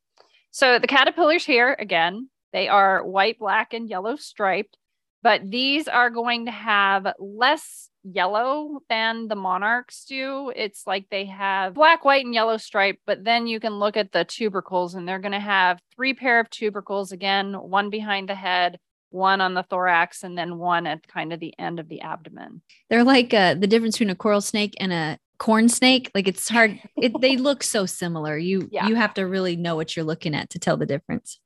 So 0.51 0.79
the 0.79 0.87
caterpillars 0.87 1.45
here, 1.45 1.77
again, 1.79 2.31
they 2.53 2.69
are 2.69 3.05
white, 3.05 3.39
black, 3.39 3.75
and 3.75 3.89
yellow 3.89 4.17
striped, 4.17 4.77
but 5.23 5.49
these 5.49 5.87
are 5.87 6.11
going 6.11 6.47
to 6.47 6.53
have 6.53 7.07
less 7.19 7.91
yellow 8.03 8.81
than 8.89 9.29
the 9.29 9.37
monarchs 9.37 10.07
do. 10.07 10.51
It's 10.57 10.87
like 10.87 11.07
they 11.11 11.27
have 11.27 11.75
black, 11.75 12.05
white, 12.05 12.25
and 12.25 12.35
yellow 12.35 12.57
stripe, 12.57 12.99
but 13.07 13.23
then 13.23 13.47
you 13.47 13.61
can 13.61 13.75
look 13.75 13.97
at 13.97 14.11
the 14.11 14.25
tubercles 14.25 14.95
and 14.95 15.07
they're 15.07 15.19
going 15.19 15.33
to 15.33 15.39
have 15.39 15.81
three 15.95 16.15
pair 16.15 16.41
of 16.41 16.51
tubercles 16.51 17.13
again, 17.13 17.53
one 17.53 17.91
behind 17.91 18.29
the 18.29 18.35
head, 18.35 18.79
one 19.11 19.41
on 19.41 19.55
the 19.55 19.63
thorax 19.63 20.23
and 20.23 20.37
then 20.37 20.59
one 20.59 20.87
at 20.87 21.07
kind 21.07 21.33
of 21.33 21.41
the 21.41 21.59
end 21.59 21.81
of 21.81 21.89
the 21.89 22.01
abdomen. 22.01 22.63
They're 22.89 23.05
like 23.05 23.35
uh, 23.35 23.55
the 23.55 23.67
difference 23.67 23.97
between 23.97 24.11
a 24.11 24.15
coral 24.15 24.41
snake 24.41 24.75
and 24.79 24.93
a 24.93 25.19
corn 25.39 25.69
snake. 25.69 26.11
Like 26.15 26.29
it's 26.29 26.49
hard. 26.49 26.81
It, 26.97 27.21
they 27.21 27.37
look 27.39 27.63
so 27.63 27.87
similar. 27.87 28.39
You 28.39 28.69
yeah. 28.71 28.87
you 28.87 28.95
have 28.95 29.15
to 29.15 29.27
really 29.27 29.57
know 29.57 29.77
what 29.77 29.97
you're 29.97 30.05
looking 30.05 30.35
at 30.35 30.51
to 30.51 30.59
tell 30.59 30.77
the 30.77 30.87
difference. 30.87 31.39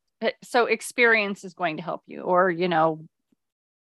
So 0.42 0.66
experience 0.66 1.44
is 1.44 1.54
going 1.54 1.76
to 1.78 1.82
help 1.82 2.02
you, 2.06 2.22
or 2.22 2.50
you 2.50 2.68
know, 2.68 3.06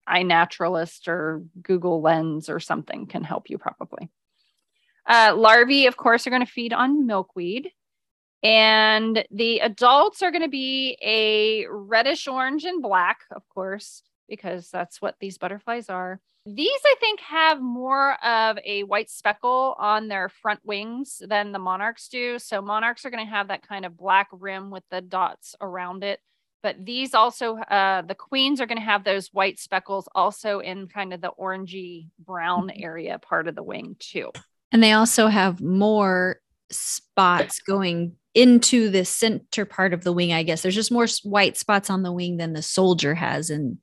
iNaturalist 0.08 1.08
or 1.08 1.42
Google 1.62 2.00
Lens 2.00 2.48
or 2.48 2.60
something 2.60 3.06
can 3.06 3.24
help 3.24 3.50
you 3.50 3.58
probably. 3.58 4.10
Uh, 5.08 5.34
larvae, 5.36 5.86
of 5.86 5.96
course, 5.96 6.26
are 6.26 6.30
going 6.30 6.44
to 6.44 6.50
feed 6.50 6.72
on 6.72 7.06
milkweed. 7.06 7.70
And 8.42 9.24
the 9.30 9.60
adults 9.60 10.22
are 10.22 10.30
going 10.30 10.42
to 10.42 10.48
be 10.48 10.96
a 11.02 11.66
reddish 11.68 12.28
orange 12.28 12.64
and 12.64 12.82
black, 12.82 13.20
of 13.30 13.42
course, 13.48 14.02
because 14.28 14.70
that's 14.70 15.00
what 15.00 15.16
these 15.20 15.38
butterflies 15.38 15.88
are. 15.88 16.20
These, 16.48 16.80
I 16.84 16.94
think, 17.00 17.18
have 17.20 17.60
more 17.60 18.12
of 18.24 18.58
a 18.64 18.84
white 18.84 19.10
speckle 19.10 19.74
on 19.78 20.06
their 20.06 20.28
front 20.28 20.60
wings 20.64 21.20
than 21.26 21.50
the 21.50 21.58
monarchs 21.58 22.08
do. 22.08 22.38
So, 22.38 22.62
monarchs 22.62 23.04
are 23.04 23.10
going 23.10 23.26
to 23.26 23.30
have 23.30 23.48
that 23.48 23.66
kind 23.66 23.84
of 23.84 23.96
black 23.96 24.28
rim 24.30 24.70
with 24.70 24.84
the 24.88 25.00
dots 25.00 25.56
around 25.60 26.04
it. 26.04 26.20
But 26.62 26.84
these 26.84 27.14
also, 27.14 27.56
uh, 27.56 28.02
the 28.02 28.14
queens 28.14 28.60
are 28.60 28.66
going 28.66 28.78
to 28.78 28.84
have 28.84 29.02
those 29.02 29.28
white 29.32 29.58
speckles 29.58 30.08
also 30.14 30.60
in 30.60 30.86
kind 30.86 31.12
of 31.12 31.20
the 31.20 31.32
orangey 31.36 32.10
brown 32.18 32.68
mm-hmm. 32.68 32.82
area 32.82 33.18
part 33.18 33.48
of 33.48 33.56
the 33.56 33.64
wing, 33.64 33.96
too. 33.98 34.30
And 34.70 34.82
they 34.82 34.92
also 34.92 35.26
have 35.26 35.60
more 35.60 36.40
spots 36.70 37.60
going 37.60 38.12
into 38.34 38.90
the 38.90 39.04
center 39.04 39.64
part 39.64 39.94
of 39.94 40.04
the 40.04 40.12
wing, 40.12 40.32
I 40.32 40.42
guess. 40.42 40.62
There's 40.62 40.74
just 40.74 40.92
more 40.92 41.06
white 41.22 41.56
spots 41.56 41.88
on 41.90 42.02
the 42.02 42.12
wing 42.12 42.36
than 42.36 42.52
the 42.52 42.62
soldier 42.62 43.14
has. 43.14 43.50
And 43.50 43.78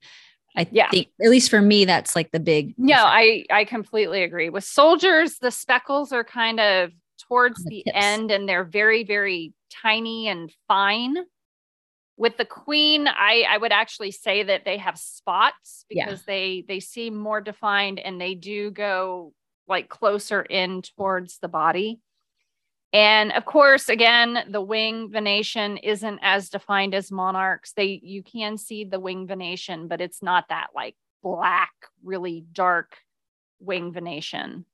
I 0.56 0.68
yeah. 0.70 0.90
think, 0.90 1.08
at 1.22 1.30
least 1.30 1.50
for 1.50 1.60
me, 1.60 1.84
that's 1.84 2.14
like 2.14 2.30
the 2.30 2.40
big. 2.40 2.74
No, 2.78 2.94
I, 2.96 3.44
I 3.50 3.64
completely 3.64 4.22
agree. 4.22 4.50
With 4.50 4.64
soldiers, 4.64 5.38
the 5.38 5.50
speckles 5.50 6.12
are 6.12 6.24
kind 6.24 6.60
of 6.60 6.92
towards 7.28 7.64
the, 7.64 7.82
the 7.84 7.94
end 7.94 8.30
and 8.30 8.48
they're 8.48 8.64
very, 8.64 9.04
very 9.04 9.52
tiny 9.70 10.28
and 10.28 10.52
fine. 10.68 11.16
With 12.16 12.36
the 12.36 12.44
queen, 12.44 13.08
I, 13.08 13.44
I 13.48 13.58
would 13.58 13.72
actually 13.72 14.12
say 14.12 14.44
that 14.44 14.64
they 14.64 14.76
have 14.78 14.96
spots 14.96 15.84
because 15.88 16.20
yeah. 16.20 16.24
they 16.26 16.64
they 16.68 16.78
seem 16.78 17.16
more 17.16 17.40
defined 17.40 17.98
and 17.98 18.20
they 18.20 18.36
do 18.36 18.70
go 18.70 19.32
like 19.66 19.88
closer 19.88 20.40
in 20.42 20.82
towards 20.82 21.38
the 21.38 21.48
body. 21.48 22.00
And 22.94 23.32
of 23.32 23.44
course, 23.44 23.88
again, 23.88 24.44
the 24.48 24.62
wing 24.62 25.10
venation 25.10 25.78
isn't 25.78 26.20
as 26.22 26.48
defined 26.48 26.94
as 26.94 27.10
monarchs. 27.10 27.72
They 27.72 28.00
you 28.04 28.22
can 28.22 28.56
see 28.56 28.84
the 28.84 29.00
wing 29.00 29.26
venation, 29.26 29.88
but 29.88 30.00
it's 30.00 30.22
not 30.22 30.48
that 30.50 30.68
like 30.76 30.94
black, 31.20 31.72
really 32.04 32.44
dark 32.52 32.96
wing 33.58 33.92
venation. 33.92 34.64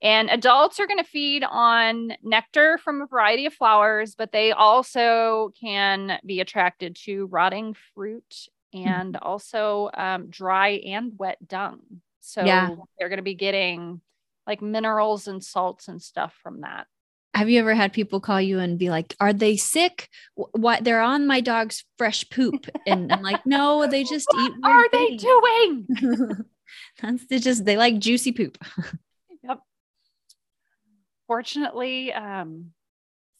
And 0.00 0.30
adults 0.30 0.80
are 0.80 0.86
going 0.86 1.04
to 1.04 1.10
feed 1.10 1.44
on 1.44 2.14
nectar 2.22 2.78
from 2.78 3.02
a 3.02 3.06
variety 3.06 3.44
of 3.44 3.52
flowers, 3.52 4.14
but 4.14 4.32
they 4.32 4.52
also 4.52 5.52
can 5.60 6.18
be 6.24 6.40
attracted 6.40 6.96
to 7.04 7.26
rotting 7.26 7.76
fruit 7.94 8.48
and 8.72 9.12
mm-hmm. 9.12 9.28
also 9.28 9.90
um, 9.92 10.30
dry 10.30 10.80
and 10.86 11.12
wet 11.18 11.46
dung. 11.46 11.80
So 12.20 12.42
yeah. 12.42 12.74
they're 12.98 13.10
going 13.10 13.18
to 13.18 13.22
be 13.22 13.34
getting 13.34 14.00
like 14.46 14.62
minerals 14.62 15.28
and 15.28 15.44
salts 15.44 15.88
and 15.88 16.00
stuff 16.00 16.34
from 16.42 16.62
that 16.62 16.86
have 17.34 17.48
you 17.48 17.60
ever 17.60 17.74
had 17.74 17.92
people 17.92 18.20
call 18.20 18.40
you 18.40 18.58
and 18.58 18.78
be 18.78 18.90
like, 18.90 19.14
"Are 19.20 19.32
they 19.32 19.56
sick? 19.56 20.08
What? 20.34 20.84
They're 20.84 21.00
on 21.00 21.26
my 21.26 21.40
dog's 21.40 21.84
fresh 21.96 22.28
poop," 22.28 22.66
and 22.86 23.12
I'm 23.12 23.22
like, 23.22 23.44
"No, 23.46 23.86
they 23.86 24.04
just 24.04 24.28
eat." 24.38 24.52
What 24.58 24.70
are 24.70 24.88
they 24.90 25.16
doing? 25.16 25.86
That's 27.02 27.26
they 27.26 27.38
just 27.38 27.64
they 27.64 27.76
like 27.76 27.98
juicy 27.98 28.32
poop. 28.32 28.58
yep. 29.42 29.60
Fortunately, 31.26 32.12
um, 32.12 32.72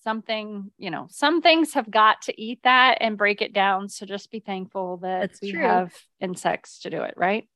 something 0.02 0.70
you 0.78 0.90
know, 0.90 1.08
some 1.10 1.42
things 1.42 1.74
have 1.74 1.90
got 1.90 2.22
to 2.22 2.40
eat 2.40 2.60
that 2.62 2.98
and 3.00 3.18
break 3.18 3.42
it 3.42 3.52
down. 3.52 3.88
So 3.88 4.06
just 4.06 4.30
be 4.30 4.40
thankful 4.40 4.98
that 4.98 5.20
That's 5.20 5.42
we 5.42 5.52
true. 5.52 5.62
have 5.62 5.92
insects 6.20 6.80
to 6.80 6.90
do 6.90 7.02
it, 7.02 7.14
right? 7.16 7.48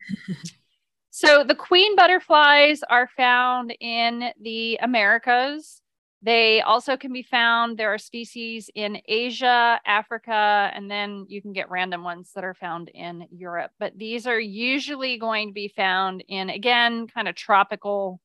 So 1.11 1.45
the 1.45 1.55
queen 1.55 1.95
butterflies 1.95 2.83
are 2.83 3.09
found 3.17 3.73
in 3.79 4.33
the 4.41 4.81
Americas. 4.83 5.81
They 6.25 6.63
also 6.63 6.97
can 6.97 7.13
be 7.13 7.23
found, 7.23 7.77
there 7.77 7.93
are 7.93 7.99
species 7.99 8.71
in 8.75 8.97
Asia, 9.07 9.79
Africa, 9.85 10.71
and 10.75 10.91
then 10.91 11.27
you 11.29 11.43
can 11.43 11.53
get 11.53 11.69
random 11.69 12.03
ones 12.03 12.31
that 12.35 12.45
are 12.45 12.55
found 12.55 12.89
in 12.89 13.27
Europe. 13.31 13.73
But 13.79 13.99
these 13.99 14.27
are 14.27 14.41
usually 14.41 15.19
going 15.19 15.49
to 15.49 15.53
be 15.53 15.69
found 15.69 16.25
in, 16.27 16.49
again, 16.49 17.09
kind 17.09 17.29
of 17.29 17.35
tropical 17.35 18.21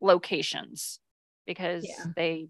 locations 0.00 1.00
because 1.44 1.84
yeah. 1.84 2.04
they 2.14 2.48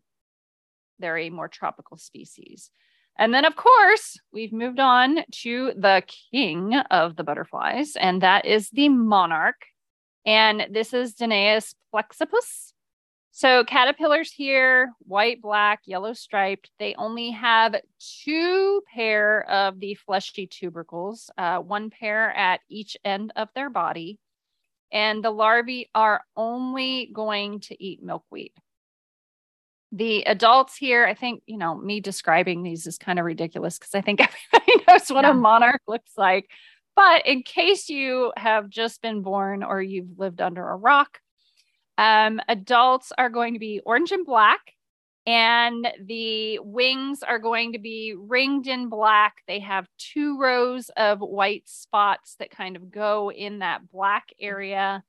they're 0.99 1.17
a 1.17 1.31
more 1.31 1.49
tropical 1.49 1.97
species. 1.97 2.71
And 3.19 3.33
then, 3.33 3.47
of 3.47 3.57
course, 3.57 4.19
we've 4.35 4.53
moved 4.53 4.81
on 4.81 5.21
to 5.43 5.73
the 5.79 6.03
king 6.31 6.75
of 6.91 7.17
the 7.17 7.25
butterflies, 7.25 7.97
and 7.97 8.21
that 8.21 8.45
is 8.45 8.69
the 8.69 8.91
monarch. 8.91 9.65
And 10.27 10.67
this 10.71 10.93
is 10.93 11.15
Danaus 11.15 11.75
plexippus. 11.95 12.75
So 13.33 13.65
caterpillars 13.65 14.33
here, 14.33 14.93
white, 15.01 15.41
black, 15.41 15.81
yellow 15.87 16.13
striped, 16.15 16.71
they 16.79 16.95
only 16.97 17.31
have 17.31 17.77
two 18.25 18.83
pair 18.93 19.49
of 19.49 19.79
the 19.79 19.95
fleshy 19.95 20.47
tubercles, 20.47 21.31
uh, 21.39 21.59
one 21.59 21.91
pair 21.91 22.31
at 22.33 22.61
each 22.69 22.97
end 23.05 23.33
of 23.37 23.49
their 23.55 23.71
body. 23.71 24.19
and 24.93 25.25
the 25.25 25.31
larvae 25.31 25.89
are 25.95 26.25
only 26.37 27.11
going 27.13 27.61
to 27.61 27.83
eat 27.83 28.03
milkweed. 28.03 28.53
The 29.93 30.23
adults 30.23 30.77
here, 30.77 31.05
I 31.05 31.15
think, 31.15 31.43
you 31.47 31.59
know, 31.59 31.75
me 31.75 32.01
describing 32.01 32.63
these 32.63 32.87
is 32.87 32.99
kind 32.99 33.19
of 33.19 33.25
ridiculous 33.25 33.79
because 33.79 33.95
I 33.95 34.01
think 34.01 34.21
everybody 34.55 34.85
knows 34.87 35.11
what 35.11 35.25
yeah. 35.25 35.31
a 35.33 35.35
monarch 35.35 35.83
looks 35.89 36.13
like. 36.17 36.49
But 36.97 37.27
in 37.27 37.43
case 37.43 37.89
you 37.89 38.33
have 38.37 38.69
just 38.69 39.03
been 39.03 39.23
born 39.23 39.63
or 39.63 39.81
you've 39.81 40.19
lived 40.19 40.41
under 40.41 40.69
a 40.69 40.77
rock, 40.77 41.21
um, 42.01 42.41
adults 42.49 43.13
are 43.19 43.29
going 43.29 43.53
to 43.53 43.61
be 43.61 43.83
orange 43.85 44.11
and 44.11 44.25
black 44.25 44.61
and 45.27 45.87
the 46.07 46.59
wings 46.61 47.23
are 47.23 47.39
going 47.39 47.75
to 47.75 47.79
be 47.79 48.15
ringed 48.17 48.67
in 48.67 48.89
black. 48.89 49.43
They 49.47 49.61
have 49.61 49.87
two 49.99 50.39
rows 50.39 50.89
of 50.97 51.21
white 51.21 51.69
spots 51.69 52.37
that 52.39 52.51
kind 52.51 52.75
of 52.75 52.91
go 52.91 53.31
in 53.31 53.59
that 53.59 53.91
black 53.91 54.31
area. 54.41 55.05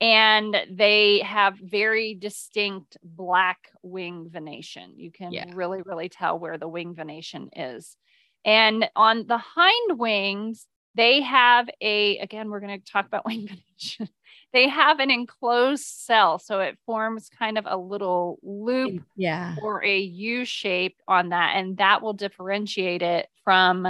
And 0.00 0.56
they 0.70 1.20
have 1.20 1.58
very 1.58 2.14
distinct 2.14 2.96
black 3.02 3.58
wing 3.82 4.28
venation. 4.30 4.92
You 4.96 5.10
can 5.10 5.32
yeah. 5.32 5.46
really, 5.52 5.82
really 5.84 6.10
tell 6.10 6.38
where 6.38 6.58
the 6.58 6.68
wing 6.68 6.94
venation 6.94 7.48
is. 7.56 7.96
And 8.44 8.88
on 8.94 9.26
the 9.26 9.38
hind 9.38 9.98
wings, 9.98 10.66
they 10.96 11.20
have 11.22 11.68
a, 11.80 12.18
again, 12.18 12.50
we're 12.50 12.60
going 12.60 12.80
to 12.80 12.92
talk 12.92 13.06
about 13.06 13.24
wing 13.26 13.48
venation 13.48 14.08
they 14.52 14.68
have 14.68 15.00
an 15.00 15.10
enclosed 15.10 15.84
cell. 15.84 16.38
So 16.38 16.60
it 16.60 16.78
forms 16.86 17.28
kind 17.28 17.58
of 17.58 17.66
a 17.68 17.76
little 17.76 18.38
loop 18.42 19.02
yeah. 19.16 19.56
or 19.62 19.84
a 19.84 19.98
U 19.98 20.44
shape 20.44 20.96
on 21.06 21.30
that. 21.30 21.56
And 21.56 21.76
that 21.76 22.00
will 22.00 22.14
differentiate 22.14 23.02
it 23.02 23.28
from 23.44 23.86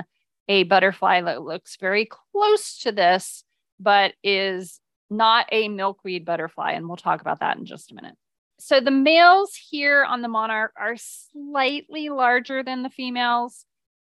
a 0.48 0.64
butterfly 0.64 1.22
that 1.22 1.42
looks 1.42 1.76
very 1.76 2.08
close 2.32 2.78
to 2.78 2.92
this, 2.92 3.44
but 3.78 4.14
is 4.22 4.80
not 5.10 5.46
a 5.52 5.68
milkweed 5.68 6.25
butterfly. 6.25 6.72
And 6.72 6.88
we'll 6.88 6.96
talk 6.96 7.20
about 7.20 7.40
that 7.40 7.56
in 7.58 7.64
just 7.64 7.92
a 7.92 7.94
minute. 7.94 8.16
So 8.58 8.80
the 8.80 8.90
males 8.90 9.54
here 9.54 10.04
on 10.04 10.22
the 10.22 10.28
monarch 10.28 10.72
are 10.76 10.96
slightly 10.96 12.08
larger 12.08 12.62
than 12.62 12.82
the 12.82 12.90
females. 12.90 13.65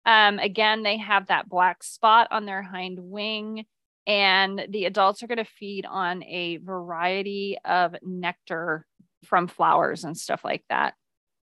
Um, 0.07 0.39
again, 0.39 0.81
they 0.81 0.97
have 0.97 1.27
that 1.27 1.49
black 1.49 1.83
spot 1.83 2.29
on 2.31 2.45
their 2.45 2.63
hind 2.63 2.97
wing 2.99 3.65
and 4.07 4.65
the 4.69 4.85
adults 4.85 5.21
are 5.21 5.27
going 5.27 5.37
to 5.37 5.43
feed 5.43 5.85
on 5.85 6.23
a 6.23 6.57
variety 6.57 7.57
of 7.65 7.93
nectar 8.01 8.85
from 9.25 9.47
flowers 9.47 10.05
and 10.05 10.17
stuff 10.17 10.45
like 10.45 10.63
that. 10.69 10.93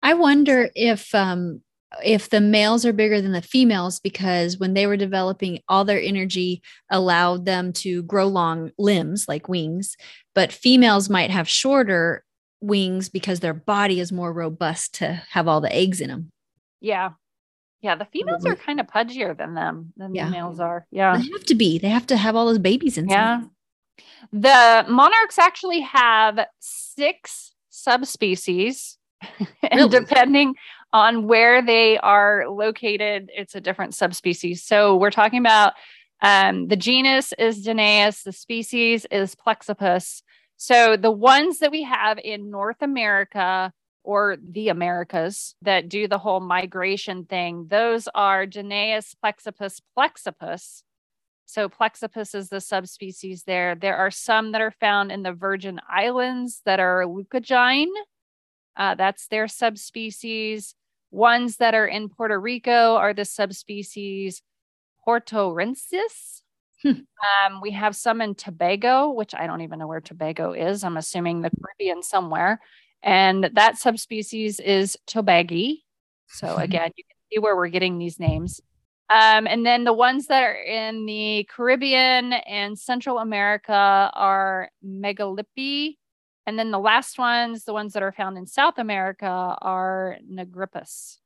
I 0.02 0.14
wonder 0.14 0.70
if 0.74 1.14
um 1.14 1.62
if 2.04 2.30
the 2.30 2.40
males 2.40 2.86
are 2.86 2.92
bigger 2.92 3.20
than 3.20 3.32
the 3.32 3.42
females 3.42 3.98
because 3.98 4.58
when 4.58 4.74
they 4.74 4.86
were 4.86 4.96
developing 4.96 5.58
all 5.68 5.84
their 5.84 6.00
energy 6.00 6.62
allowed 6.88 7.46
them 7.46 7.72
to 7.72 8.04
grow 8.04 8.28
long 8.28 8.70
limbs 8.78 9.26
like 9.26 9.48
wings 9.48 9.96
but 10.32 10.52
females 10.52 11.10
might 11.10 11.30
have 11.30 11.48
shorter 11.48 12.24
wings 12.60 13.08
because 13.08 13.40
their 13.40 13.54
body 13.54 13.98
is 13.98 14.12
more 14.12 14.32
robust 14.32 14.94
to 14.94 15.20
have 15.30 15.48
all 15.48 15.60
the 15.60 15.74
eggs 15.74 16.00
in 16.00 16.10
them 16.10 16.30
yeah 16.80 17.10
yeah, 17.82 17.94
the 17.94 18.04
females 18.04 18.44
are 18.44 18.56
kind 18.56 18.78
of 18.78 18.86
pudgier 18.86 19.36
than 19.36 19.54
them 19.54 19.92
than 19.96 20.14
yeah. 20.14 20.26
the 20.26 20.30
males 20.30 20.60
are. 20.60 20.86
Yeah. 20.90 21.16
They 21.16 21.30
have 21.32 21.44
to 21.44 21.54
be. 21.54 21.78
They 21.78 21.88
have 21.88 22.06
to 22.08 22.16
have 22.16 22.36
all 22.36 22.46
those 22.46 22.58
babies 22.58 22.98
in. 22.98 23.08
Yeah. 23.08 23.42
The 24.32 24.84
monarchs 24.88 25.38
actually 25.38 25.80
have 25.80 26.46
six 26.60 27.54
subspecies. 27.70 28.98
and 29.38 29.48
really? 29.72 29.88
depending 29.88 30.54
on 30.92 31.26
where 31.26 31.62
they 31.62 31.98
are 31.98 32.48
located, 32.48 33.30
it's 33.34 33.54
a 33.54 33.60
different 33.60 33.94
subspecies. 33.94 34.62
So 34.62 34.96
we're 34.96 35.10
talking 35.10 35.38
about 35.38 35.74
um, 36.22 36.68
the 36.68 36.76
genus 36.76 37.32
is 37.38 37.66
Danaus, 37.66 38.24
the 38.24 38.32
species 38.32 39.06
is 39.10 39.34
Plexippus. 39.34 40.22
So 40.56 40.96
the 40.96 41.10
ones 41.10 41.60
that 41.60 41.70
we 41.70 41.82
have 41.84 42.18
in 42.22 42.50
North 42.50 42.82
America 42.82 43.72
or 44.02 44.36
the 44.42 44.68
Americas 44.68 45.54
that 45.62 45.88
do 45.88 46.08
the 46.08 46.18
whole 46.18 46.40
migration 46.40 47.24
thing, 47.24 47.66
those 47.68 48.08
are 48.14 48.46
Danaus 48.46 49.14
plexippus 49.22 49.80
plexippus. 49.96 50.82
So 51.46 51.68
plexippus 51.68 52.34
is 52.34 52.48
the 52.48 52.60
subspecies 52.60 53.42
there. 53.42 53.74
There 53.74 53.96
are 53.96 54.10
some 54.10 54.52
that 54.52 54.60
are 54.60 54.70
found 54.70 55.10
in 55.10 55.24
the 55.24 55.32
Virgin 55.32 55.80
Islands 55.88 56.62
that 56.64 56.78
are 56.78 57.04
leucogyne. 57.04 57.88
Uh, 58.76 58.94
that's 58.94 59.26
their 59.26 59.48
subspecies. 59.48 60.74
Ones 61.10 61.56
that 61.56 61.74
are 61.74 61.86
in 61.86 62.08
Puerto 62.08 62.38
Rico 62.38 62.94
are 62.94 63.12
the 63.12 63.24
subspecies 63.24 64.42
portorensis. 65.06 66.42
Hmm. 66.82 66.90
Um, 66.90 67.60
we 67.60 67.72
have 67.72 67.96
some 67.96 68.20
in 68.20 68.34
Tobago, 68.34 69.10
which 69.10 69.34
I 69.34 69.46
don't 69.46 69.60
even 69.62 69.80
know 69.80 69.86
where 69.86 70.00
Tobago 70.00 70.52
is. 70.52 70.84
I'm 70.84 70.96
assuming 70.96 71.42
the 71.42 71.50
Caribbean 71.50 72.02
somewhere. 72.02 72.60
And 73.02 73.50
that 73.54 73.78
subspecies 73.78 74.60
is 74.60 74.96
tobagi. 75.06 75.82
So 76.28 76.56
again, 76.58 76.90
you 76.96 77.04
can 77.04 77.16
see 77.32 77.38
where 77.38 77.56
we're 77.56 77.68
getting 77.68 77.98
these 77.98 78.18
names. 78.18 78.60
Um, 79.10 79.48
and 79.48 79.66
then 79.66 79.82
the 79.82 79.92
ones 79.92 80.28
that 80.28 80.44
are 80.44 80.54
in 80.54 81.04
the 81.04 81.46
Caribbean 81.50 82.32
and 82.32 82.78
Central 82.78 83.18
America 83.18 83.72
are 84.14 84.70
megalippe. 84.86 85.96
And 86.46 86.58
then 86.58 86.70
the 86.70 86.78
last 86.78 87.18
ones, 87.18 87.64
the 87.64 87.72
ones 87.72 87.92
that 87.94 88.04
are 88.04 88.12
found 88.12 88.38
in 88.38 88.46
South 88.46 88.78
America, 88.78 89.26
are 89.26 90.16
Nigrippus. 90.32 91.18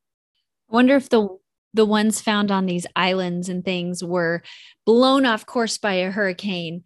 I 0.70 0.74
wonder 0.74 0.96
if 0.96 1.08
the 1.08 1.28
the 1.74 1.84
ones 1.84 2.20
found 2.20 2.50
on 2.52 2.66
these 2.66 2.86
islands 2.94 3.48
and 3.48 3.64
things 3.64 4.02
were 4.02 4.42
blown 4.86 5.26
off 5.26 5.44
course 5.44 5.76
by 5.76 5.94
a 5.94 6.10
hurricane, 6.10 6.84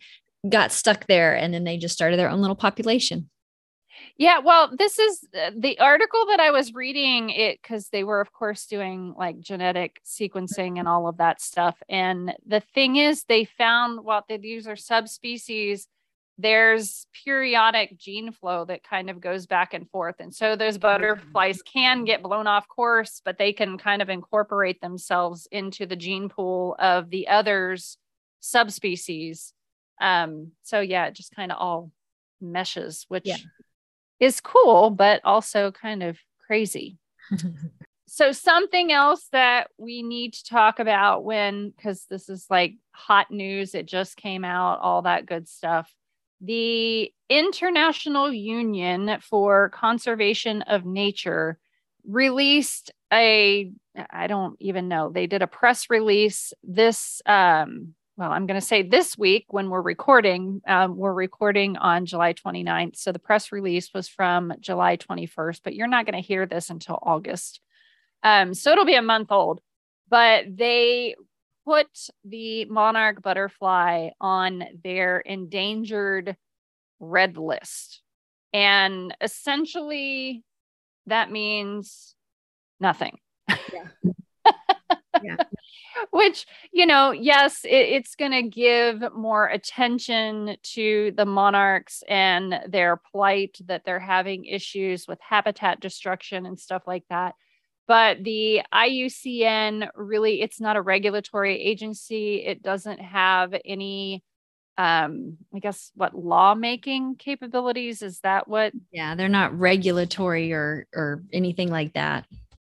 got 0.48 0.72
stuck 0.72 1.06
there, 1.06 1.36
and 1.36 1.52
then 1.52 1.64
they 1.64 1.76
just 1.76 1.94
started 1.94 2.18
their 2.18 2.30
own 2.30 2.40
little 2.40 2.56
population. 2.56 3.28
Yeah, 4.18 4.40
well, 4.40 4.72
this 4.76 4.98
is 4.98 5.24
uh, 5.32 5.52
the 5.56 5.78
article 5.78 6.26
that 6.26 6.40
I 6.40 6.50
was 6.50 6.74
reading 6.74 7.30
it 7.30 7.60
because 7.62 7.88
they 7.90 8.02
were, 8.02 8.20
of 8.20 8.32
course, 8.32 8.66
doing 8.66 9.14
like 9.16 9.38
genetic 9.38 10.00
sequencing 10.04 10.80
and 10.80 10.88
all 10.88 11.06
of 11.06 11.18
that 11.18 11.40
stuff. 11.40 11.80
And 11.88 12.34
the 12.44 12.58
thing 12.74 12.96
is, 12.96 13.22
they 13.24 13.44
found 13.44 14.02
while 14.02 14.24
these 14.28 14.66
are 14.66 14.74
subspecies, 14.74 15.86
there's 16.36 17.06
periodic 17.24 17.96
gene 17.96 18.32
flow 18.32 18.64
that 18.64 18.82
kind 18.82 19.08
of 19.08 19.20
goes 19.20 19.46
back 19.46 19.72
and 19.72 19.88
forth. 19.88 20.16
And 20.18 20.34
so 20.34 20.56
those 20.56 20.78
butterflies 20.78 21.62
can 21.62 22.04
get 22.04 22.20
blown 22.20 22.48
off 22.48 22.66
course, 22.66 23.22
but 23.24 23.38
they 23.38 23.52
can 23.52 23.78
kind 23.78 24.02
of 24.02 24.08
incorporate 24.08 24.80
themselves 24.80 25.46
into 25.52 25.86
the 25.86 25.96
gene 25.96 26.28
pool 26.28 26.74
of 26.80 27.08
the 27.10 27.28
others 27.28 27.98
subspecies. 28.40 29.52
Um, 30.00 30.52
so 30.64 30.80
yeah, 30.80 31.06
it 31.06 31.14
just 31.14 31.36
kind 31.36 31.52
of 31.52 31.58
all 31.60 31.92
meshes, 32.40 33.04
which 33.08 33.26
yeah 33.26 33.36
is 34.20 34.40
cool, 34.40 34.90
but 34.90 35.20
also 35.24 35.70
kind 35.70 36.02
of 36.02 36.18
crazy. 36.46 36.98
so, 38.06 38.32
something 38.32 38.92
else 38.92 39.28
that 39.32 39.68
we 39.78 40.02
need 40.02 40.34
to 40.34 40.44
talk 40.44 40.78
about 40.78 41.24
when, 41.24 41.70
because 41.70 42.06
this 42.08 42.28
is 42.28 42.46
like 42.50 42.74
hot 42.92 43.30
news, 43.30 43.74
it 43.74 43.86
just 43.86 44.16
came 44.16 44.44
out, 44.44 44.80
all 44.80 45.02
that 45.02 45.26
good 45.26 45.48
stuff. 45.48 45.92
The 46.40 47.12
International 47.28 48.32
Union 48.32 49.18
for 49.20 49.70
Conservation 49.70 50.62
of 50.62 50.84
Nature 50.84 51.58
released 52.06 52.92
a, 53.12 53.72
I 54.10 54.26
don't 54.28 54.56
even 54.60 54.88
know, 54.88 55.10
they 55.10 55.26
did 55.26 55.42
a 55.42 55.46
press 55.46 55.90
release 55.90 56.52
this 56.62 57.20
um, 57.26 57.94
well, 58.18 58.32
I'm 58.32 58.46
going 58.46 58.60
to 58.60 58.66
say 58.66 58.82
this 58.82 59.16
week 59.16 59.44
when 59.48 59.70
we're 59.70 59.80
recording, 59.80 60.60
um, 60.66 60.96
we're 60.96 61.14
recording 61.14 61.76
on 61.76 62.04
July 62.04 62.32
29th. 62.32 62.96
So 62.96 63.12
the 63.12 63.20
press 63.20 63.52
release 63.52 63.94
was 63.94 64.08
from 64.08 64.52
July 64.58 64.96
21st, 64.96 65.60
but 65.62 65.76
you're 65.76 65.86
not 65.86 66.04
going 66.04 66.20
to 66.20 66.26
hear 66.26 66.44
this 66.44 66.68
until 66.68 66.98
August. 67.00 67.60
Um, 68.24 68.54
so 68.54 68.72
it'll 68.72 68.84
be 68.84 68.96
a 68.96 69.02
month 69.02 69.30
old. 69.30 69.60
But 70.08 70.46
they 70.56 71.14
put 71.64 71.86
the 72.24 72.64
monarch 72.64 73.22
butterfly 73.22 74.08
on 74.20 74.64
their 74.82 75.20
endangered 75.20 76.36
red 76.98 77.36
list. 77.36 78.02
And 78.52 79.14
essentially, 79.20 80.42
that 81.06 81.30
means 81.30 82.16
nothing. 82.80 83.18
Yeah. 83.48 84.12
yeah. 85.22 85.36
Which, 86.10 86.46
you 86.72 86.86
know, 86.86 87.10
yes, 87.10 87.64
it, 87.64 87.70
it's 87.70 88.14
going 88.14 88.32
to 88.32 88.42
give 88.42 89.02
more 89.14 89.46
attention 89.46 90.56
to 90.74 91.12
the 91.16 91.26
monarchs 91.26 92.02
and 92.08 92.60
their 92.68 92.96
plight 92.96 93.58
that 93.66 93.84
they're 93.84 94.00
having 94.00 94.44
issues 94.44 95.06
with 95.06 95.18
habitat 95.20 95.80
destruction 95.80 96.46
and 96.46 96.58
stuff 96.58 96.82
like 96.86 97.04
that. 97.10 97.34
But 97.86 98.22
the 98.22 98.62
IUCN 98.72 99.88
really, 99.94 100.42
it's 100.42 100.60
not 100.60 100.76
a 100.76 100.82
regulatory 100.82 101.60
agency. 101.60 102.44
It 102.44 102.62
doesn't 102.62 103.00
have 103.00 103.54
any 103.64 104.22
um 104.78 105.36
i 105.52 105.58
guess 105.58 105.90
what 105.96 106.14
lawmaking 106.14 107.16
capabilities 107.16 108.00
is 108.00 108.20
that 108.20 108.46
what 108.46 108.72
yeah 108.92 109.16
they're 109.16 109.28
not 109.28 109.58
regulatory 109.58 110.52
or 110.52 110.86
or 110.94 111.24
anything 111.32 111.68
like 111.68 111.92
that 111.94 112.24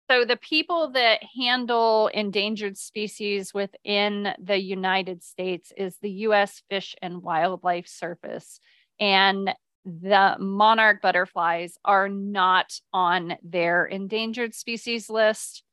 so, 0.09 0.25
the 0.25 0.37
people 0.37 0.91
that 0.91 1.21
handle 1.35 2.07
endangered 2.07 2.77
species 2.77 3.53
within 3.53 4.33
the 4.41 4.57
United 4.57 5.23
States 5.23 5.73
is 5.75 5.97
the 6.01 6.11
U.S. 6.11 6.61
Fish 6.69 6.95
and 7.01 7.21
Wildlife 7.21 7.87
Service. 7.87 8.59
And 8.99 9.53
the 9.85 10.35
monarch 10.39 11.01
butterflies 11.01 11.77
are 11.85 12.09
not 12.09 12.79
on 12.91 13.37
their 13.43 13.85
endangered 13.85 14.53
species 14.53 15.09
list. 15.09 15.63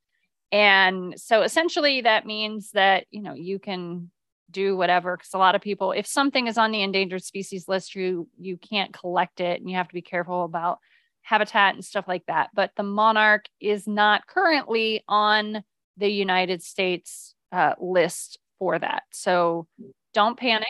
And 0.52 1.14
so 1.16 1.42
essentially 1.42 2.02
that 2.02 2.26
means 2.26 2.70
that, 2.72 3.06
you 3.10 3.22
know, 3.22 3.34
you 3.34 3.58
can 3.58 4.10
do 4.50 4.76
whatever 4.76 5.16
because 5.16 5.34
a 5.34 5.38
lot 5.38 5.54
of 5.54 5.60
people 5.60 5.92
if 5.92 6.06
something 6.06 6.46
is 6.46 6.56
on 6.56 6.70
the 6.70 6.82
endangered 6.82 7.24
species 7.24 7.66
list 7.66 7.94
you 7.94 8.28
you 8.38 8.56
can't 8.56 8.92
collect 8.92 9.40
it 9.40 9.60
and 9.60 9.68
you 9.68 9.74
have 9.74 9.88
to 9.88 9.94
be 9.94 10.02
careful 10.02 10.44
about 10.44 10.78
habitat 11.24 11.74
and 11.74 11.84
stuff 11.84 12.06
like 12.06 12.24
that 12.26 12.50
but 12.54 12.70
the 12.76 12.82
monarch 12.82 13.46
is 13.60 13.86
not 13.86 14.26
currently 14.26 15.02
on 15.08 15.62
the 15.96 16.08
united 16.08 16.62
states 16.62 17.34
uh, 17.52 17.74
list 17.80 18.38
for 18.58 18.78
that 18.78 19.02
so 19.12 19.66
don't 20.14 20.38
panic 20.38 20.68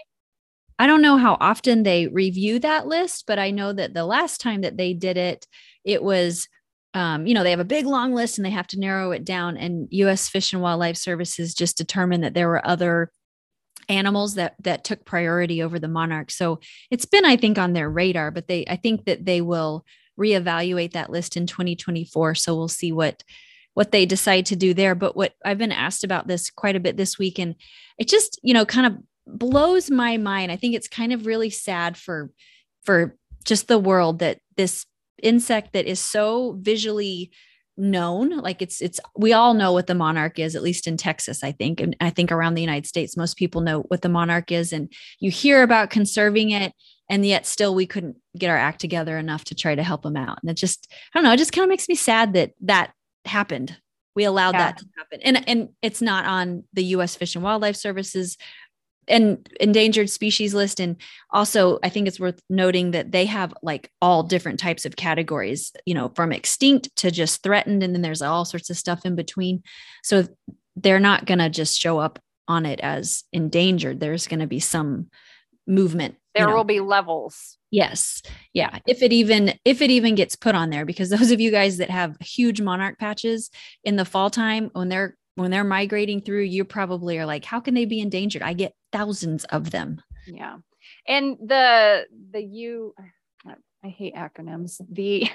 I 0.79 0.87
don't 0.87 1.03
know 1.03 1.17
how 1.17 1.37
often 1.41 1.83
they 1.83 2.09
review 2.09 2.59
that 2.61 2.87
list, 2.87 3.25
but 3.27 3.39
I 3.39 3.51
know 3.51 3.73
that 3.73 3.95
the 3.95 4.05
last 4.05 4.41
time 4.41 4.63
that 4.63 4.77
they 4.77 4.93
did 4.93 5.17
it, 5.17 5.47
it 5.85 6.03
was, 6.03 6.49
um, 6.95 7.27
you 7.27 7.35
know, 7.35 7.45
they 7.45 7.51
have 7.51 7.61
a 7.61 7.65
big 7.65 7.87
long 7.87 8.13
list 8.13 8.39
and 8.39 8.45
they 8.45 8.51
have 8.51 8.67
to 8.69 8.81
narrow 8.81 9.13
it 9.13 9.25
down. 9.25 9.57
And 9.57 9.87
U.S. 9.91 10.29
Fish 10.29 10.53
and 10.53 10.61
Wildlife 10.61 10.97
Services 10.97 11.55
just 11.55 11.79
determined 11.79 12.25
that 12.25 12.35
there 12.35 12.49
were 12.49 12.67
other 12.67 13.11
animals 13.89 14.35
that 14.35 14.55
that 14.63 14.83
took 14.83 15.05
priority 15.05 15.63
over 15.63 15.79
the 15.79 15.89
monarch. 15.89 16.31
So 16.31 16.59
it's 16.91 17.05
been, 17.05 17.25
I 17.25 17.37
think, 17.37 17.57
on 17.59 17.73
their 17.73 17.89
radar. 17.89 18.31
But 18.31 18.49
they, 18.49 18.65
I 18.69 18.77
think 18.77 19.05
that 19.05 19.25
they 19.25 19.41
will 19.41 19.85
reevaluate 20.19 20.93
that 20.93 21.11
list 21.11 21.37
in 21.37 21.47
2024. 21.47 22.35
So 22.35 22.55
we'll 22.55 22.69
see 22.69 22.93
what 22.93 23.23
what 23.75 23.91
they 23.91 24.07
decide 24.07 24.47
to 24.47 24.57
do 24.57 24.73
there. 24.73 24.95
But 24.95 25.17
what 25.17 25.35
I've 25.45 25.59
been 25.59 25.73
asked 25.73 26.05
about 26.05 26.29
this 26.29 26.51
quite 26.51 26.77
a 26.77 26.81
bit 26.81 26.97
this 26.97 27.19
week, 27.19 27.39
and 27.39 27.57
it 27.99 28.09
just, 28.09 28.39
you 28.43 28.55
know, 28.55 28.65
kind 28.65 28.87
of 28.87 28.97
blows 29.27 29.91
my 29.91 30.17
mind. 30.17 30.53
I 30.53 30.57
think 30.57 30.75
it's 30.75 30.89
kind 30.89 31.13
of 31.13 31.27
really 31.27 31.51
sad 31.51 31.97
for 31.97 32.31
for 32.85 33.17
just 33.45 33.69
the 33.69 33.79
world 33.79 34.21
that 34.21 34.39
this 34.57 34.87
insect 35.23 35.73
that 35.73 35.87
is 35.87 36.01
so 36.01 36.57
visually 36.61 37.31
known 37.77 38.31
like 38.39 38.63
it's 38.63 38.81
it's 38.81 39.01
we 39.17 39.33
all 39.33 39.53
know 39.53 39.73
what 39.73 39.89
the 39.89 39.95
monarch 39.97 40.39
is 40.39 40.55
at 40.55 40.63
least 40.63 40.87
in 40.87 40.97
Texas 40.97 41.43
I 41.43 41.51
think 41.51 41.81
and 41.81 41.97
I 42.01 42.11
think 42.11 42.31
around 42.31 42.55
the 42.55 42.61
United 42.63 42.87
States 42.87 43.17
most 43.17 43.37
people 43.37 43.63
know 43.63 43.81
what 43.89 44.03
the 44.03 44.09
monarch 44.09 44.53
is 44.53 44.73
and 44.73 44.93
you 45.19 45.31
hear 45.31 45.63
about 45.63 45.91
conserving 45.91 46.51
it 46.51 46.73
and 47.09 47.25
yet 47.25 47.47
still 47.47 47.75
we 47.75 47.87
couldn't 47.87 48.17
get 48.37 48.51
our 48.51 48.57
act 48.57 48.81
together 48.81 49.19
enough 49.19 49.45
to 49.45 49.55
try 49.55 49.75
to 49.75 49.83
help 49.83 50.03
them 50.03 50.17
out. 50.17 50.39
And 50.43 50.51
it 50.51 50.57
just 50.57 50.89
I 51.15 51.19
don't 51.19 51.25
know 51.25 51.33
it 51.33 51.39
just 51.39 51.53
kind 51.53 51.65
of 51.65 51.69
makes 51.69 51.89
me 51.89 51.95
sad 51.95 52.33
that 52.35 52.53
that 52.63 52.93
happened. 53.25 53.77
We 54.15 54.25
allowed 54.25 54.55
yeah. 54.55 54.73
that 54.73 54.79
to 54.79 54.87
happen. 54.97 55.21
And 55.23 55.49
and 55.49 55.69
it's 55.83 56.03
not 56.03 56.25
on 56.25 56.65
the 56.73 56.85
US 56.97 57.17
Fish 57.17 57.35
and 57.35 57.45
Wildlife 57.45 57.77
Services 57.77 58.37
and 59.07 59.47
endangered 59.61 60.09
species 60.09 60.55
list. 60.55 60.81
And 60.81 60.97
also 61.31 61.79
i 61.83 61.91
think 61.91 62.09
it's 62.09 62.21
worth 62.21 62.41
noting 62.49 62.93
that 62.93 63.13
they 63.13 63.27
have 63.27 63.53
like 63.63 63.91
all 64.01 64.23
different 64.23 64.59
types 64.59 64.87
of 64.87 64.97
categories 64.97 65.73
you 65.85 65.93
know 65.93 66.11
from 66.17 66.33
extinct 66.33 66.95
to 66.97 67.11
just 67.11 67.43
threatened. 67.43 67.83
And 67.83 67.95
then 67.95 68.03
there's 68.03 68.23
all 68.23 68.45
sorts 68.45 68.71
of 68.71 68.79
stuff 68.79 69.05
in 69.05 69.15
between. 69.15 69.63
So 70.03 70.27
they're 70.77 71.01
not 71.01 71.27
going 71.27 71.39
to 71.39 71.51
just 71.51 71.79
show 71.79 71.99
up 71.99 72.19
on 72.49 72.67
it 72.67 72.81
as 72.81 73.25
endangered. 73.33 74.01
There's 74.01 74.27
going 74.27 74.41
to 74.41 74.47
be 74.47 74.61
some 74.61 75.09
movement 75.67 76.17
there 76.35 76.45
you 76.45 76.51
know. 76.51 76.57
will 76.57 76.65
be 76.65 76.81
levels 76.81 77.59
yes 77.71 78.23
yeah 78.53 78.79
if 78.87 79.03
it 79.03 79.13
even 79.13 79.55
if 79.65 79.81
it 79.81 79.91
even 79.91 80.15
gets 80.15 80.37
put 80.37 80.55
on 80.55 80.71
there 80.71 80.85
because 80.85 81.11
those 81.11 81.31
of 81.31 81.41
you 81.41 81.51
guys 81.51 81.79
that 81.79 81.91
have 81.91 82.17
huge 82.21 82.61
monarch 82.61 82.99
patches 82.99 83.51
in 83.85 83.97
the 83.97 84.05
fall 84.05 84.31
time 84.31 84.71
when 84.73 84.89
they're 84.89 85.17
when 85.37 85.51
they're 85.51 85.65
migrating 85.65 86.21
through, 86.21 86.43
you 86.43 86.65
probably 86.65 87.19
are 87.19 87.27
like, 87.27 87.45
how 87.45 87.59
can 87.59 87.75
they 87.75 87.87
be 87.87 88.01
endangered? 88.01 88.43
I 88.43 88.53
get 88.53 88.73
thousands 88.93 89.45
of 89.47 89.73
them. 89.73 90.01
Yeah. 90.27 90.59
And 91.09 91.37
the 91.45 92.07
the 92.31 92.43
U 92.43 92.95
I 93.85 93.89
hate 93.89 94.15
acronyms. 94.15 94.81
The 94.91 95.29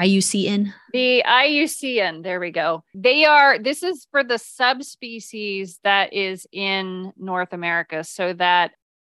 IUCN. 0.00 0.72
The 0.92 1.22
IUCN, 1.26 2.22
there 2.22 2.40
we 2.40 2.50
go. 2.50 2.82
They 2.94 3.26
are, 3.26 3.58
this 3.58 3.82
is 3.82 4.08
for 4.10 4.24
the 4.24 4.38
subspecies 4.38 5.78
that 5.84 6.12
is 6.14 6.46
in 6.50 7.12
North 7.16 7.52
America. 7.52 8.02
So 8.02 8.32
that 8.32 8.72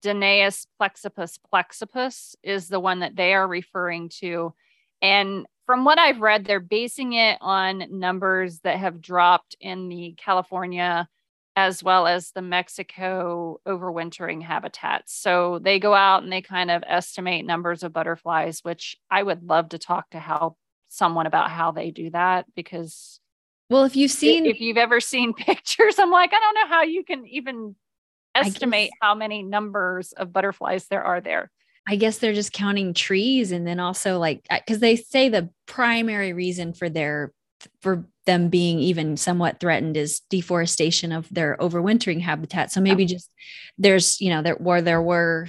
Danaus 0.05 0.67
plexippus 0.81 1.38
plexippus 1.53 2.35
is 2.43 2.69
the 2.69 2.81
one 2.81 3.01
that 3.01 3.17
they 3.17 3.33
are 3.35 3.49
referring 3.49 4.11
to. 4.21 4.55
And 5.01 5.47
from 5.67 5.85
what 5.85 5.99
I've 5.99 6.21
read, 6.21 6.45
they're 6.45 6.61
basing 6.61 7.14
it 7.14 7.38
on 7.40 7.87
numbers 7.90 8.61
that 8.61 8.79
have 8.79 9.01
dropped 9.01 9.57
in 9.61 9.88
the 9.88 10.14
California 10.19 11.09
as 11.57 11.83
well 11.83 12.07
as 12.07 12.33
the 12.33 12.43
Mexico 12.43 13.61
overwintering 13.67 14.43
habitats. 14.43 15.14
So 15.14 15.61
they 15.62 15.79
go 15.79 15.95
out 15.95 16.23
and 16.23 16.33
they 16.33 16.43
kind 16.43 16.71
of 16.71 16.83
estimate 16.87 17.47
numbers 17.47 17.83
of 17.83 17.93
butterflies, 17.93 18.61
which 18.62 18.97
I 19.11 19.23
would 19.23 19.45
love 19.45 19.71
to 19.71 19.79
talk 19.79 20.11
to 20.11 20.19
how 20.19 20.57
someone 20.88 21.27
about 21.27 21.51
how 21.51 21.71
they 21.71 21.90
do 21.90 22.11
that 22.11 22.47
because 22.55 23.21
well, 23.71 23.85
if 23.85 23.97
you've 23.97 24.11
seen 24.11 24.45
if 24.47 24.61
you've 24.61 24.77
ever 24.77 25.01
seen 25.01 25.33
pictures, 25.35 25.99
I'm 25.99 26.11
like, 26.11 26.33
I 26.35 26.40
don't 26.40 26.55
know 26.55 26.69
how 26.69 26.83
you 26.83 27.03
can 27.03 27.27
even 27.27 27.75
estimate 28.35 28.90
how 29.01 29.14
many 29.14 29.42
numbers 29.42 30.12
of 30.12 30.33
butterflies 30.33 30.87
there 30.87 31.03
are 31.03 31.20
there. 31.20 31.51
I 31.87 31.97
guess 31.97 32.18
they're 32.18 32.33
just 32.33 32.53
counting 32.53 32.94
trees 32.94 33.53
and 33.53 33.66
then 33.66 33.79
also 33.79 34.18
like 34.18 34.47
because 34.51 34.79
they 34.79 34.97
say 34.97 35.29
the 35.29 35.51
primary 35.66 36.33
reason 36.33 36.73
for 36.73 36.88
their 36.88 37.33
for 37.83 38.07
them 38.27 38.49
being 38.49 38.79
even 38.79 39.16
somewhat 39.16 39.61
threatened 39.61 39.97
is 39.97 40.20
deforestation 40.31 41.12
of 41.12 41.29
their 41.31 41.57
overwintering 41.61 42.20
habitat. 42.20 42.73
So 42.73 42.81
maybe 42.81 43.05
yeah. 43.05 43.09
just 43.09 43.31
there's 43.77 44.20
you 44.20 44.31
know 44.31 44.42
there 44.42 44.55
where 44.55 44.81
there 44.83 45.03
were 45.03 45.49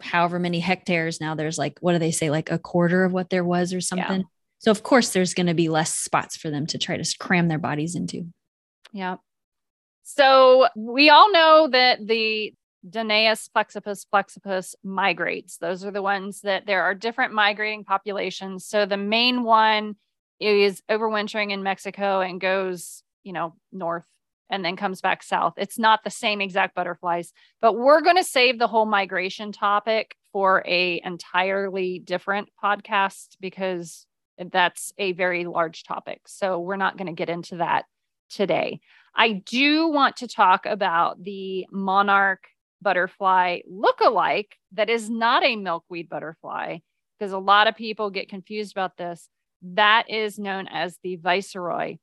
however 0.00 0.38
many 0.38 0.58
hectares 0.60 1.20
now 1.20 1.34
there's 1.34 1.56
like 1.56 1.78
what 1.80 1.92
do 1.92 1.98
they 1.98 2.10
say 2.10 2.30
like 2.30 2.50
a 2.50 2.58
quarter 2.58 3.04
of 3.04 3.12
what 3.12 3.30
there 3.30 3.44
was 3.44 3.74
or 3.74 3.80
something. 3.80 4.20
Yeah. 4.20 4.26
So 4.60 4.70
of 4.70 4.82
course 4.82 5.10
there's 5.10 5.34
going 5.34 5.48
to 5.48 5.54
be 5.54 5.68
less 5.68 5.94
spots 5.94 6.36
for 6.36 6.48
them 6.48 6.66
to 6.68 6.78
try 6.78 6.96
to 6.96 7.16
cram 7.18 7.48
their 7.48 7.58
bodies 7.58 7.94
into. 7.94 8.28
Yeah. 8.92 9.16
So 10.04 10.68
we 10.76 11.08
all 11.10 11.32
know 11.32 11.68
that 11.72 12.06
the 12.06 12.54
Danaus 12.88 13.48
plexippus 13.48 14.04
plexippus 14.12 14.74
migrates. 14.84 15.56
Those 15.56 15.84
are 15.84 15.90
the 15.90 16.02
ones 16.02 16.42
that 16.42 16.66
there 16.66 16.82
are 16.82 16.94
different 16.94 17.32
migrating 17.32 17.84
populations. 17.84 18.66
So 18.66 18.84
the 18.84 18.98
main 18.98 19.42
one 19.42 19.96
is 20.38 20.82
overwintering 20.90 21.50
in 21.50 21.62
Mexico 21.62 22.20
and 22.20 22.40
goes, 22.40 23.02
you 23.22 23.32
know, 23.32 23.54
north 23.72 24.06
and 24.50 24.62
then 24.62 24.76
comes 24.76 25.00
back 25.00 25.22
south. 25.22 25.54
It's 25.56 25.78
not 25.78 26.04
the 26.04 26.10
same 26.10 26.42
exact 26.42 26.74
butterflies, 26.74 27.32
but 27.62 27.72
we're 27.72 28.02
going 28.02 28.16
to 28.16 28.24
save 28.24 28.58
the 28.58 28.66
whole 28.66 28.84
migration 28.84 29.52
topic 29.52 30.16
for 30.32 30.62
a 30.66 31.00
entirely 31.02 31.98
different 31.98 32.50
podcast 32.62 33.36
because 33.40 34.06
that's 34.52 34.92
a 34.98 35.12
very 35.12 35.46
large 35.46 35.84
topic. 35.84 36.20
So 36.26 36.58
we're 36.58 36.76
not 36.76 36.98
going 36.98 37.06
to 37.06 37.14
get 37.14 37.30
into 37.30 37.56
that 37.56 37.86
today. 38.28 38.80
I 39.16 39.32
do 39.32 39.88
want 39.88 40.16
to 40.16 40.28
talk 40.28 40.66
about 40.66 41.22
the 41.22 41.66
monarch 41.70 42.44
butterfly 42.82 43.60
look-alike 43.66 44.56
that 44.72 44.90
is 44.90 45.08
not 45.08 45.44
a 45.44 45.56
milkweed 45.56 46.08
butterfly, 46.08 46.78
because 47.18 47.32
a 47.32 47.38
lot 47.38 47.66
of 47.66 47.76
people 47.76 48.10
get 48.10 48.28
confused 48.28 48.72
about 48.72 48.96
this. 48.96 49.28
That 49.62 50.10
is 50.10 50.38
known 50.38 50.68
as 50.68 50.98
the 51.02 51.16
viceroy. 51.16 51.96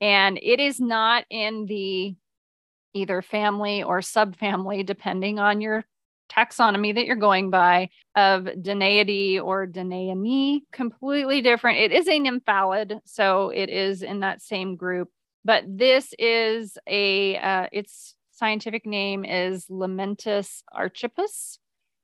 And 0.00 0.38
it 0.42 0.60
is 0.60 0.80
not 0.80 1.24
in 1.30 1.66
the 1.66 2.16
either 2.92 3.22
family 3.22 3.82
or 3.82 4.00
subfamily, 4.00 4.84
depending 4.84 5.38
on 5.38 5.60
your 5.60 5.84
taxonomy 6.30 6.94
that 6.94 7.06
you're 7.06 7.16
going 7.16 7.50
by, 7.50 7.88
of 8.16 8.42
Danaidae 8.44 9.40
or 9.42 9.66
Danainae, 9.66 10.62
completely 10.72 11.40
different. 11.40 11.78
It 11.78 11.92
is 11.92 12.08
a 12.08 12.18
nymphalid, 12.18 13.00
so 13.04 13.50
it 13.50 13.70
is 13.70 14.02
in 14.02 14.20
that 14.20 14.42
same 14.42 14.76
group. 14.76 15.08
But 15.46 15.62
this 15.68 16.12
is 16.18 16.76
a, 16.88 17.36
uh, 17.38 17.66
it's 17.70 18.16
scientific 18.32 18.84
name 18.84 19.24
is 19.24 19.66
Limenitis 19.66 20.62
archippus. 20.72 21.60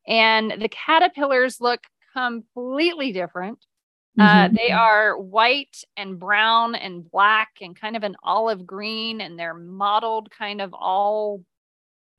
And 0.07 0.53
the 0.61 0.69
caterpillars 0.69 1.61
look 1.61 1.81
completely 2.17 3.11
different. 3.11 3.59
Uh, 4.17 4.45
mm-hmm. 4.45 4.55
They 4.55 4.71
are 4.71 5.19
white 5.19 5.77
and 5.97 6.21
brown 6.21 6.77
and 6.77 7.11
black 7.11 7.49
and 7.61 7.75
kind 7.75 7.97
of 7.97 8.05
an 8.05 8.15
olive 8.23 8.65
green, 8.65 9.21
and 9.21 9.37
they're 9.37 9.55
mottled 9.55 10.31
kind 10.31 10.61
of 10.61 10.73
all, 10.73 11.43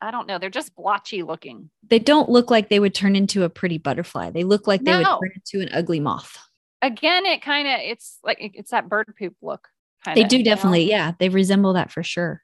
I 0.01 0.11
don't 0.11 0.27
know, 0.27 0.39
they're 0.39 0.49
just 0.49 0.75
blotchy 0.75 1.23
looking. 1.23 1.69
They 1.87 1.99
don't 1.99 2.29
look 2.29 2.51
like 2.51 2.67
they 2.67 2.81
would 2.81 2.95
turn 2.95 3.15
into 3.15 3.43
a 3.43 3.49
pretty 3.49 3.77
butterfly. 3.77 4.31
They 4.31 4.43
look 4.43 4.67
like 4.67 4.83
they 4.83 4.91
no. 4.91 4.97
would 4.97 5.05
turn 5.05 5.31
into 5.35 5.65
an 5.65 5.73
ugly 5.73 6.01
moth. 6.01 6.37
Again, 6.81 7.25
it 7.25 7.41
kind 7.41 7.67
of, 7.67 7.75
it's 7.81 8.19
like, 8.25 8.39
it's 8.41 8.71
that 8.71 8.89
bird 8.89 9.13
poop 9.17 9.35
look. 9.41 9.69
Kinda, 10.03 10.21
they 10.21 10.27
do 10.27 10.43
definitely. 10.43 10.85
Know? 10.85 10.91
Yeah. 10.91 11.11
They 11.19 11.29
resemble 11.29 11.73
that 11.73 11.91
for 11.91 12.03
sure. 12.03 12.41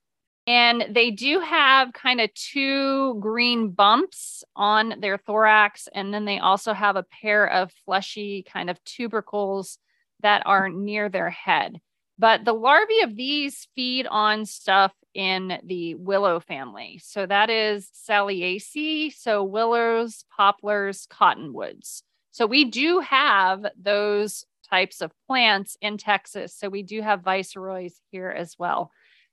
And 0.48 0.88
they 0.90 1.12
do 1.12 1.42
have 1.42 1.94
kind 1.94 2.20
of 2.20 2.34
two 2.34 3.20
green 3.20 3.70
bumps 3.70 4.44
on 4.56 4.96
their 5.00 5.18
thorax. 5.18 5.88
And 5.94 6.14
then 6.14 6.26
they 6.26 6.40
also 6.40 6.74
have 6.74 6.96
a 6.96 7.06
pair 7.22 7.48
of 7.48 7.72
fleshy 7.86 8.44
kind 8.52 8.70
of 8.70 8.84
tubercles 8.84 9.78
that 10.22 10.42
are 10.46 10.70
near 10.70 11.08
their 11.08 11.30
head. 11.30 11.80
But 12.18 12.46
the 12.46 12.54
larvae 12.54 13.02
of 13.04 13.16
these 13.16 13.68
feed 13.76 14.08
on 14.08 14.46
stuff 14.46 14.92
in 15.14 15.60
the 15.64 15.96
willow 15.96 16.40
family. 16.40 17.00
So 17.04 17.26
that 17.26 17.50
is 17.50 17.90
Salicaceae, 18.10 19.14
so 19.14 19.44
willows, 19.44 20.26
poplars, 20.36 21.08
cottonwoods. 21.10 22.04
So 22.32 22.46
we 22.46 22.66
do 22.66 23.00
have 23.00 23.66
those 23.80 24.46
types 24.70 25.02
of 25.02 25.12
plants 25.28 25.78
in 25.82 25.98
Texas. 25.98 26.56
So 26.56 26.70
we 26.70 26.84
do 26.84 27.02
have 27.02 27.22
viceroys 27.22 28.00
here 28.12 28.30
as 28.30 28.56
well. 28.60 28.92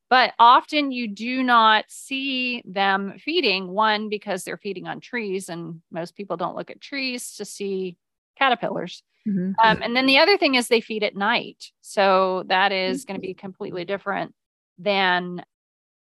But 0.09 0.35
often 0.38 0.92
you 0.92 1.09
do 1.09 1.42
not 1.42 1.87
see 1.88 2.62
them 2.64 3.14
feeding, 3.18 3.68
one, 3.68 4.09
because 4.09 4.44
they're 4.44 4.57
feeding 4.57 4.87
on 4.87 5.01
trees, 5.01 5.49
and 5.49 5.81
most 5.90 6.14
people 6.14 6.37
don't 6.37 6.55
look 6.55 6.70
at 6.70 6.81
trees 6.81 7.35
to 7.37 7.44
see 7.44 7.96
caterpillars. 8.38 9.03
Mm-hmm. 9.27 9.53
Um, 9.62 9.83
and 9.83 9.96
then 9.96 10.07
the 10.07 10.18
other 10.18 10.38
thing 10.38 10.55
is 10.55 10.68
they 10.68 10.81
feed 10.81 11.03
at 11.03 11.16
night. 11.16 11.72
So 11.81 12.44
that 12.46 12.70
is 12.70 13.05
going 13.05 13.20
to 13.20 13.27
be 13.27 13.35
completely 13.35 13.85
different 13.85 14.33
than, 14.79 15.44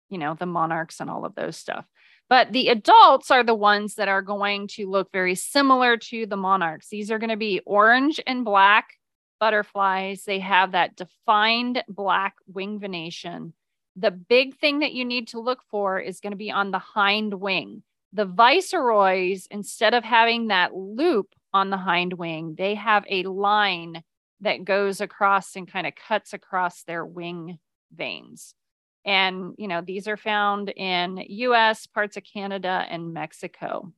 you 0.09 0.17
know, 0.17 0.33
the 0.33 0.45
monarchs 0.45 0.99
and 0.99 1.09
all 1.09 1.23
of 1.23 1.35
those 1.35 1.55
stuff. 1.55 1.85
But 2.29 2.51
the 2.51 2.69
adults 2.69 3.31
are 3.31 3.43
the 3.43 3.55
ones 3.55 3.95
that 3.95 4.09
are 4.09 4.21
going 4.21 4.67
to 4.69 4.89
look 4.89 5.11
very 5.13 5.35
similar 5.35 5.95
to 5.97 6.25
the 6.25 6.35
monarchs. 6.35 6.89
These 6.89 7.11
are 7.11 7.19
going 7.19 7.29
to 7.29 7.37
be 7.37 7.61
orange 7.65 8.19
and 8.27 8.43
black 8.43 8.95
butterflies. 9.43 10.23
They 10.23 10.39
have 10.39 10.71
that 10.71 10.95
defined 10.95 11.83
black 11.89 12.35
wing 12.47 12.79
venation. 12.79 13.51
The 13.97 14.09
big 14.09 14.55
thing 14.55 14.79
that 14.79 14.93
you 14.93 15.03
need 15.03 15.27
to 15.29 15.41
look 15.41 15.63
for 15.69 15.99
is 15.99 16.21
going 16.21 16.31
to 16.31 16.37
be 16.37 16.49
on 16.49 16.71
the 16.71 16.79
hind 16.79 17.33
wing. 17.33 17.83
The 18.13 18.23
viceroys, 18.23 19.45
instead 19.51 19.93
of 19.93 20.05
having 20.05 20.47
that 20.47 20.73
loop 20.73 21.35
on 21.51 21.71
the 21.71 21.77
hind 21.77 22.13
wing, 22.13 22.55
they 22.57 22.75
have 22.75 23.03
a 23.09 23.23
line 23.23 24.01
that 24.39 24.63
goes 24.63 25.01
across 25.01 25.57
and 25.57 25.69
kind 25.69 25.85
of 25.85 25.93
cuts 25.95 26.31
across 26.31 26.83
their 26.83 27.05
wing 27.05 27.59
veins. 27.93 28.55
And, 29.03 29.55
you 29.57 29.67
know, 29.67 29.81
these 29.81 30.07
are 30.07 30.15
found 30.15 30.69
in 30.69 31.17
US, 31.17 31.85
parts 31.85 32.15
of 32.15 32.23
Canada, 32.23 32.85
and 32.89 33.13
Mexico. 33.13 33.91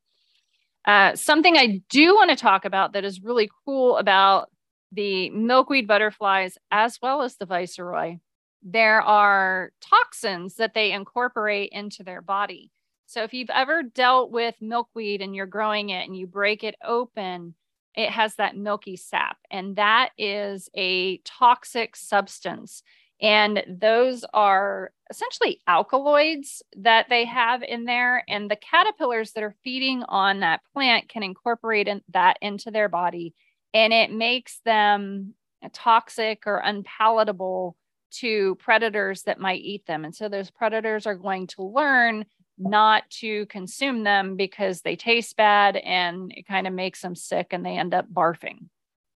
Uh, 0.86 1.16
something 1.16 1.56
I 1.56 1.84
do 1.88 2.16
want 2.16 2.32
to 2.32 2.36
talk 2.36 2.66
about 2.66 2.94
that 2.94 3.06
is 3.06 3.22
really 3.22 3.48
cool 3.64 3.98
about 3.98 4.50
the 4.92 5.30
milkweed 5.32 5.88
butterflies 5.88 6.58
as 6.72 7.00
well 7.02 7.22
as 7.22 7.36
the 7.36 7.46
viceroy, 7.46 8.18
there 8.64 9.02
are 9.02 9.72
toxins 9.82 10.56
that 10.56 10.74
they 10.74 10.92
incorporate 10.92 11.70
into 11.72 12.04
their 12.04 12.22
body. 12.22 12.72
So 13.06 13.24
if 13.24 13.34
you've 13.34 13.52
ever 13.52 13.84
dealt 13.84 14.32
with 14.32 14.56
milkweed 14.62 15.22
and 15.22 15.36
you're 15.36 15.46
growing 15.46 15.90
it 15.90 16.08
and 16.08 16.18
you 16.18 16.26
break 16.26 16.64
it 16.64 16.76
open, 16.84 17.54
it 17.96 18.10
has 18.10 18.36
that 18.36 18.58
milky 18.58 18.98
sap, 18.98 19.38
and 19.50 19.78
that 19.78 20.10
is 20.18 20.70
a 20.76 21.18
toxic 21.20 21.96
substance. 21.96 22.84
And 23.22 23.64
those 23.70 24.26
are 24.34 24.92
essentially 25.10 25.62
alkaloids 25.68 26.62
that 26.76 27.08
they 27.08 27.24
have 27.24 27.64
in 27.64 27.86
there. 27.86 28.26
And 28.28 28.52
the 28.52 28.58
caterpillars 28.58 29.32
that 29.32 29.44
are 29.44 29.56
feeding 29.64 30.04
on 30.10 30.42
that 30.42 30.60
plant 30.74 31.08
can 31.08 31.24
incorporate 31.24 31.88
in, 31.88 32.02
that 32.10 32.38
into 32.42 32.72
their 32.72 32.90
body, 32.90 33.34
and 33.76 33.92
it 33.92 34.10
makes 34.10 34.62
them 34.64 35.34
toxic 35.74 36.44
or 36.48 36.60
unpalatable 36.60 37.76
to 38.10 38.56
predators 38.56 39.24
that 39.24 39.40
might 39.40 39.60
eat 39.62 39.86
them. 39.86 40.06
And 40.06 40.16
so 40.16 40.30
those 40.30 40.50
predators 40.50 41.06
are 41.06 41.16
going 41.16 41.48
to 41.48 41.64
learn 41.64 42.26
not 42.58 43.04
to 43.10 43.46
consume 43.48 44.06
them 44.06 44.38
because 44.38 44.82
they 44.82 44.96
taste 44.96 45.36
bad 45.36 45.76
and 45.76 46.32
it 46.34 46.48
kind 46.48 46.68
of 46.68 46.74
makes 46.74 47.02
them 47.02 47.16
sick 47.16 47.48
and 47.52 47.66
they 47.66 47.78
end 47.78 47.94
up 47.94 48.10
barfing. 48.10 48.70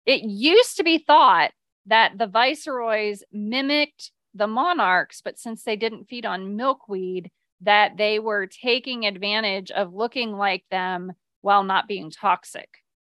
It 0.07 0.23
used 0.23 0.77
to 0.77 0.83
be 0.83 0.97
thought 0.97 1.51
that 1.85 2.17
the 2.17 2.25
viceroys 2.25 3.23
mimicked 3.31 4.11
the 4.33 4.47
monarchs, 4.47 5.21
but 5.21 5.37
since 5.37 5.63
they 5.63 5.75
didn't 5.75 6.05
feed 6.05 6.25
on 6.25 6.55
milkweed, 6.55 7.29
that 7.61 7.97
they 7.97 8.17
were 8.17 8.47
taking 8.47 9.05
advantage 9.05 9.69
of 9.69 9.93
looking 9.93 10.33
like 10.33 10.63
them 10.71 11.11
while 11.41 11.63
not 11.63 11.87
being 11.87 12.09
toxic. 12.09 12.69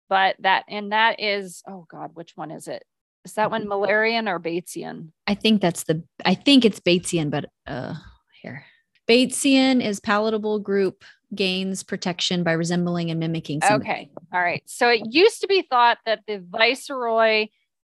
But 0.08 0.36
that, 0.40 0.64
and 0.68 0.92
that 0.92 1.20
is, 1.20 1.62
oh 1.66 1.86
God, 1.90 2.10
which 2.14 2.32
one 2.36 2.50
is 2.50 2.68
it? 2.68 2.84
Is 3.24 3.34
that 3.34 3.50
one 3.50 3.66
Müllerian 3.66 4.28
or 4.28 4.40
Batesian? 4.40 5.08
I 5.26 5.34
think 5.34 5.62
that's 5.62 5.84
the, 5.84 6.02
I 6.24 6.34
think 6.34 6.64
it's 6.64 6.80
Batesian, 6.80 7.30
but 7.30 7.46
uh, 7.66 7.94
here. 8.42 8.64
Batesian 9.08 9.84
is 9.84 10.00
palatable 10.00 10.58
group 10.58 11.04
gains 11.34 11.82
protection 11.82 12.42
by 12.42 12.52
resembling 12.52 13.10
and 13.10 13.18
mimicking. 13.18 13.60
Somebody. 13.62 13.90
Okay. 13.90 14.10
All 14.32 14.40
right. 14.40 14.62
So 14.66 14.88
it 14.88 15.02
used 15.10 15.40
to 15.40 15.46
be 15.46 15.62
thought 15.62 15.98
that 16.04 16.20
the 16.26 16.44
viceroy 16.46 17.46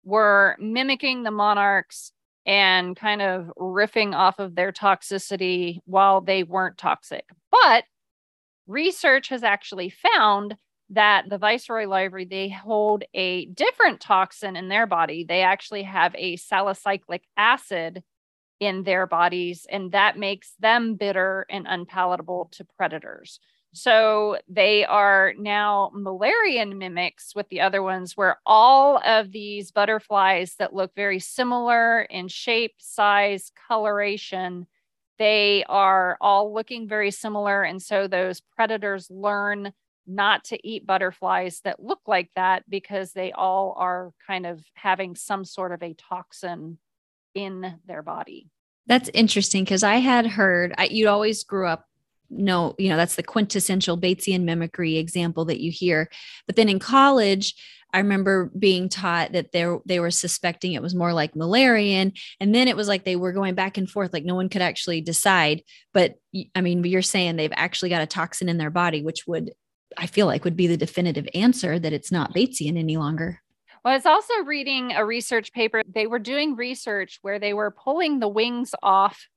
were 0.03 0.55
mimicking 0.59 1.23
the 1.23 1.31
monarchs 1.31 2.11
and 2.45 2.95
kind 2.95 3.21
of 3.21 3.51
riffing 3.57 4.13
off 4.13 4.39
of 4.39 4.55
their 4.55 4.71
toxicity 4.71 5.79
while 5.85 6.21
they 6.21 6.43
weren't 6.43 6.77
toxic. 6.77 7.25
But 7.51 7.85
research 8.67 9.29
has 9.29 9.43
actually 9.43 9.89
found 9.89 10.55
that 10.89 11.29
the 11.29 11.37
Viceroy 11.37 11.87
Library, 11.87 12.25
they 12.25 12.49
hold 12.49 13.03
a 13.13 13.45
different 13.47 13.99
toxin 13.99 14.55
in 14.55 14.69
their 14.69 14.85
body. 14.85 15.23
They 15.23 15.41
actually 15.41 15.83
have 15.83 16.13
a 16.15 16.35
salicylic 16.35 17.23
acid 17.35 18.03
in 18.59 18.83
their 18.83 19.05
bodies, 19.07 19.65
and 19.69 19.91
that 19.91 20.17
makes 20.17 20.53
them 20.59 20.95
bitter 20.95 21.45
and 21.49 21.65
unpalatable 21.67 22.49
to 22.53 22.65
predators. 22.77 23.39
So 23.73 24.37
they 24.47 24.85
are 24.85 25.33
now 25.37 25.91
Müllerian 25.93 26.77
mimics 26.77 27.35
with 27.35 27.49
the 27.49 27.59
other 27.59 27.83
ones, 27.83 28.15
where 28.15 28.39
all 28.45 29.01
of 29.05 29.31
these 29.31 29.71
butterflies 29.71 30.55
that 30.59 30.73
look 30.73 30.95
very 30.95 31.19
similar 31.19 32.03
in 32.03 32.29
shape, 32.29 32.75
size, 32.77 33.51
coloration, 33.67 34.67
they 35.17 35.65
are 35.67 36.17
all 36.21 36.53
looking 36.53 36.87
very 36.87 37.11
similar. 37.11 37.63
And 37.63 37.81
so 37.81 38.07
those 38.07 38.39
predators 38.39 39.11
learn 39.11 39.73
not 40.07 40.45
to 40.45 40.67
eat 40.67 40.85
butterflies 40.85 41.61
that 41.63 41.83
look 41.83 42.01
like 42.07 42.29
that 42.35 42.69
because 42.69 43.13
they 43.13 43.31
all 43.31 43.75
are 43.77 44.11
kind 44.27 44.45
of 44.45 44.63
having 44.73 45.15
some 45.15 45.45
sort 45.45 45.71
of 45.71 45.81
a 45.81 45.93
toxin 45.93 46.77
in 47.33 47.79
their 47.85 48.01
body. 48.01 48.49
That's 48.87 49.09
interesting 49.13 49.63
because 49.63 49.83
I 49.83 49.95
had 49.95 50.27
heard 50.27 50.73
I, 50.77 50.85
you 50.85 51.09
always 51.09 51.43
grew 51.43 51.67
up 51.67 51.85
no, 52.29 52.73
you 52.79 52.89
know, 52.89 52.97
that's 52.97 53.15
the 53.15 53.23
quintessential 53.23 53.99
Batesian 53.99 54.43
mimicry 54.43 54.97
example 54.97 55.45
that 55.45 55.61
you 55.61 55.71
hear. 55.71 56.09
But 56.47 56.55
then 56.55 56.69
in 56.69 56.79
college, 56.79 57.55
I 57.93 57.99
remember 57.99 58.51
being 58.57 58.89
taught 58.89 59.31
that 59.33 59.51
they 59.51 59.65
they 59.85 59.99
were 59.99 60.11
suspecting 60.11 60.73
it 60.73 60.81
was 60.81 60.93
more 60.93 61.13
like 61.13 61.33
Müllerian, 61.33 62.17
and 62.41 62.53
then 62.53 62.67
it 62.67 62.75
was 62.75 62.87
like 62.87 63.05
they 63.05 63.15
were 63.15 63.31
going 63.31 63.55
back 63.55 63.77
and 63.77 63.89
forth, 63.89 64.11
like 64.11 64.25
no 64.25 64.35
one 64.35 64.49
could 64.49 64.61
actually 64.61 65.01
decide. 65.01 65.61
But 65.93 66.15
I 66.53 66.61
mean, 66.61 66.83
you're 66.83 67.01
saying 67.01 67.35
they've 67.35 67.53
actually 67.55 67.89
got 67.89 68.01
a 68.01 68.07
toxin 68.07 68.49
in 68.49 68.57
their 68.57 68.69
body, 68.69 69.01
which 69.01 69.25
would 69.27 69.51
I 69.97 70.07
feel 70.07 70.27
like 70.27 70.43
would 70.43 70.57
be 70.57 70.67
the 70.67 70.77
definitive 70.77 71.27
answer 71.33 71.79
that 71.79 71.93
it's 71.93 72.11
not 72.11 72.33
Batesian 72.33 72.77
any 72.77 72.97
longer. 72.97 73.41
Well, 73.83 73.93
I 73.93 73.97
was 73.97 74.05
also 74.05 74.33
reading 74.45 74.93
a 74.93 75.05
research 75.05 75.53
paper. 75.53 75.81
They 75.87 76.07
were 76.07 76.19
doing 76.19 76.55
research 76.55 77.19
where 77.21 77.39
they 77.39 77.53
were 77.53 77.71
pulling 77.71 78.19
the 78.19 78.27
wings 78.27 78.73
off 78.81 79.27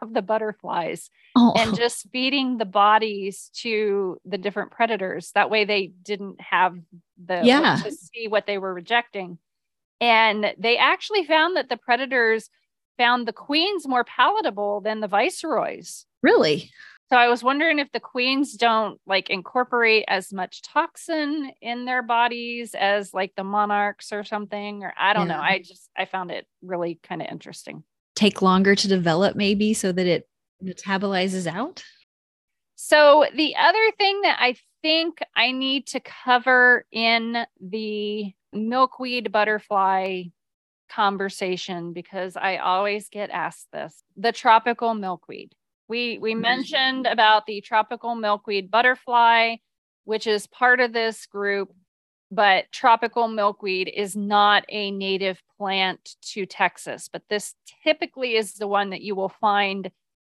of 0.00 0.14
the 0.14 0.22
butterflies 0.22 1.10
oh. 1.36 1.52
and 1.56 1.76
just 1.76 2.08
feeding 2.10 2.58
the 2.58 2.64
bodies 2.64 3.50
to 3.54 4.18
the 4.24 4.38
different 4.38 4.70
predators. 4.70 5.30
That 5.34 5.50
way 5.50 5.64
they 5.64 5.92
didn't 6.02 6.40
have 6.40 6.76
the 7.22 7.42
yeah. 7.44 7.80
to 7.84 7.92
see 7.92 8.26
what 8.28 8.46
they 8.46 8.58
were 8.58 8.74
rejecting. 8.74 9.38
And 10.00 10.52
they 10.58 10.78
actually 10.78 11.24
found 11.24 11.56
that 11.56 11.68
the 11.68 11.76
predators 11.76 12.50
found 12.98 13.26
the 13.26 13.32
queens 13.32 13.86
more 13.86 14.04
palatable 14.04 14.80
than 14.80 15.00
the 15.00 15.08
viceroys. 15.08 16.06
Really? 16.22 16.70
So 17.12 17.18
I 17.18 17.28
was 17.28 17.44
wondering 17.44 17.78
if 17.78 17.92
the 17.92 18.00
queens 18.00 18.54
don't 18.54 18.98
like 19.06 19.28
incorporate 19.28 20.06
as 20.08 20.32
much 20.32 20.62
toxin 20.62 21.52
in 21.60 21.84
their 21.84 22.02
bodies 22.02 22.74
as 22.74 23.12
like 23.12 23.34
the 23.36 23.44
monarchs 23.44 24.12
or 24.12 24.24
something, 24.24 24.82
or 24.82 24.94
I 24.98 25.12
don't 25.12 25.28
yeah. 25.28 25.36
know. 25.36 25.42
I 25.42 25.58
just 25.58 25.90
I 25.94 26.06
found 26.06 26.30
it 26.30 26.46
really 26.62 26.98
kind 27.02 27.20
of 27.20 27.28
interesting 27.30 27.84
take 28.14 28.42
longer 28.42 28.74
to 28.74 28.88
develop 28.88 29.36
maybe 29.36 29.74
so 29.74 29.92
that 29.92 30.06
it 30.06 30.28
metabolizes 30.62 31.46
out? 31.46 31.82
So 32.76 33.26
the 33.34 33.56
other 33.56 33.92
thing 33.98 34.22
that 34.22 34.38
I 34.40 34.56
think 34.82 35.18
I 35.36 35.52
need 35.52 35.86
to 35.88 36.00
cover 36.00 36.84
in 36.90 37.44
the 37.60 38.32
milkweed 38.52 39.30
butterfly 39.32 40.24
conversation 40.90 41.92
because 41.92 42.36
I 42.36 42.58
always 42.58 43.08
get 43.08 43.30
asked 43.30 43.68
this, 43.72 44.02
the 44.16 44.32
tropical 44.32 44.94
milkweed. 44.94 45.54
We 45.92 46.16
we 46.16 46.34
mentioned 46.34 47.06
about 47.06 47.44
the 47.44 47.60
tropical 47.60 48.14
milkweed 48.14 48.70
butterfly 48.70 49.56
which 50.04 50.26
is 50.26 50.46
part 50.46 50.80
of 50.80 50.94
this 50.94 51.26
group 51.26 51.70
but 52.30 52.64
tropical 52.72 53.28
milkweed 53.28 53.92
is 53.94 54.16
not 54.16 54.64
a 54.70 54.90
native 54.90 55.42
plant 55.58 56.16
to 56.22 56.46
Texas, 56.46 57.10
but 57.12 57.22
this 57.28 57.54
typically 57.84 58.36
is 58.36 58.54
the 58.54 58.66
one 58.66 58.88
that 58.88 59.02
you 59.02 59.14
will 59.14 59.28
find 59.28 59.90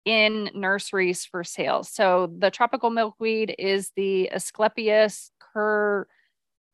in 0.05 0.51
nurseries 0.53 1.25
for 1.25 1.43
sale. 1.43 1.83
So 1.83 2.31
the 2.37 2.51
tropical 2.51 2.91
milkweed 2.91 3.55
is 3.57 3.91
the 3.95 4.29
Asclepias 4.31 5.31
cur 5.39 6.05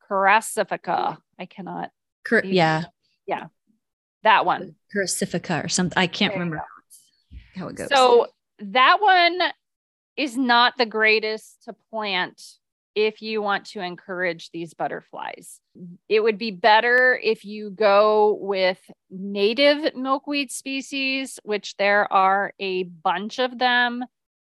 crassifica. 0.06 1.16
I 1.38 1.46
cannot. 1.46 1.90
Cur- 2.22 2.44
yeah. 2.44 2.84
Yeah. 3.26 3.46
That 4.24 4.44
one. 4.44 4.74
Crassifica 4.94 5.64
or 5.64 5.68
something. 5.68 5.96
I 5.96 6.06
can't 6.06 6.34
remember 6.34 6.62
how 7.56 7.68
it 7.68 7.76
goes. 7.76 7.88
So 7.88 8.26
that 8.72 8.98
one 9.00 9.38
is 10.16 10.36
not 10.36 10.74
the 10.78 10.86
greatest 10.86 11.64
to 11.64 11.74
plant 11.90 12.40
if 12.94 13.20
you 13.20 13.42
want 13.42 13.64
to 13.64 13.80
encourage 13.80 14.50
these 14.50 14.72
butterflies. 14.74 15.60
It 16.08 16.20
would 16.22 16.38
be 16.38 16.52
better 16.52 17.18
if 17.22 17.44
you 17.44 17.70
go 17.70 18.38
with 18.40 18.78
native 19.10 19.96
milkweed 19.96 20.52
species, 20.52 21.40
which 21.42 21.76
there 21.76 22.12
are 22.12 22.52
a 22.60 22.84
bunch 22.84 23.40
of 23.40 23.58
them. 23.58 24.04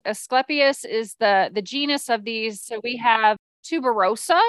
Asclepias 0.06 0.86
is 0.86 1.16
the, 1.20 1.50
the 1.52 1.64
genus 1.64 2.10
of 2.10 2.24
these. 2.24 2.62
So 2.62 2.80
we 2.84 2.98
have 2.98 3.38
tuberosa, 3.66 4.42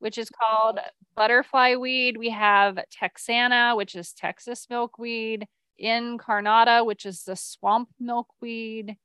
which 0.00 0.18
is 0.18 0.30
called 0.30 0.80
butterfly 1.14 1.76
weed. 1.76 2.16
We 2.16 2.30
have 2.30 2.80
texana, 2.90 3.76
which 3.76 3.94
is 3.94 4.12
Texas 4.12 4.66
milkweed. 4.68 5.46
Incarnata, 5.82 6.84
which 6.84 7.06
is 7.06 7.24
the 7.24 7.36
swamp 7.36 7.88
milkweed. 7.98 8.96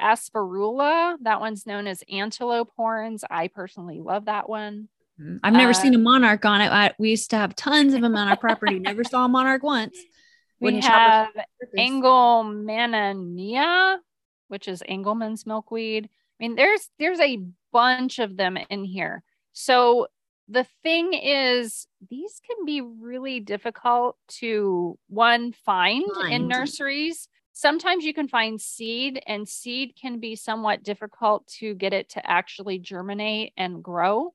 Asperula, 0.00 1.16
that 1.22 1.40
one's 1.40 1.66
known 1.66 1.86
as 1.86 2.02
antelope 2.10 2.70
horns. 2.76 3.24
I 3.30 3.48
personally 3.48 4.00
love 4.00 4.24
that 4.24 4.48
one. 4.48 4.88
I've 5.42 5.52
never 5.52 5.70
uh, 5.70 5.74
seen 5.74 5.94
a 5.94 5.98
monarch 5.98 6.44
on 6.44 6.60
it. 6.60 6.72
I, 6.72 6.92
we 6.98 7.10
used 7.10 7.30
to 7.30 7.36
have 7.36 7.54
tons 7.54 7.94
of 7.94 8.00
them 8.00 8.16
on 8.16 8.26
our 8.28 8.36
property. 8.36 8.78
Never 8.80 9.04
saw 9.04 9.26
a 9.26 9.28
monarch 9.28 9.62
once. 9.62 9.96
We 10.58 10.80
have 10.80 11.28
Engelmannia, 11.76 13.98
which 14.48 14.68
is 14.68 14.82
Engelmann's 14.88 15.46
milkweed. 15.46 16.06
I 16.06 16.08
mean, 16.38 16.56
there's 16.56 16.88
there's 16.98 17.20
a 17.20 17.44
bunch 17.72 18.18
of 18.18 18.36
them 18.36 18.56
in 18.70 18.84
here. 18.84 19.22
So 19.52 20.08
the 20.52 20.66
thing 20.82 21.14
is, 21.14 21.86
these 22.10 22.40
can 22.46 22.64
be 22.66 22.80
really 22.82 23.40
difficult 23.40 24.16
to 24.28 24.98
one 25.08 25.52
find, 25.52 26.04
find. 26.14 26.32
in 26.32 26.48
nurseries. 26.48 27.28
Sometimes 27.54 28.04
you 28.04 28.12
can 28.12 28.28
find 28.28 28.60
seed, 28.60 29.22
and 29.26 29.48
seed 29.48 29.94
can 30.00 30.20
be 30.20 30.36
somewhat 30.36 30.82
difficult 30.82 31.46
to 31.58 31.74
get 31.74 31.92
it 31.92 32.10
to 32.10 32.30
actually 32.30 32.78
germinate 32.78 33.52
and 33.56 33.82
grow. 33.82 34.34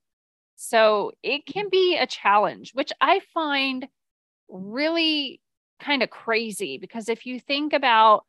So 0.56 1.12
it 1.22 1.46
can 1.46 1.70
be 1.70 1.98
a 1.98 2.08
challenge, 2.08 2.72
which 2.74 2.92
I 3.00 3.22
find 3.34 3.88
really 4.50 5.40
kind 5.80 6.02
of 6.02 6.10
crazy 6.10 6.80
because 6.80 7.10
if 7.10 7.28
you 7.28 7.40
think 7.40 7.74
about 7.74 8.26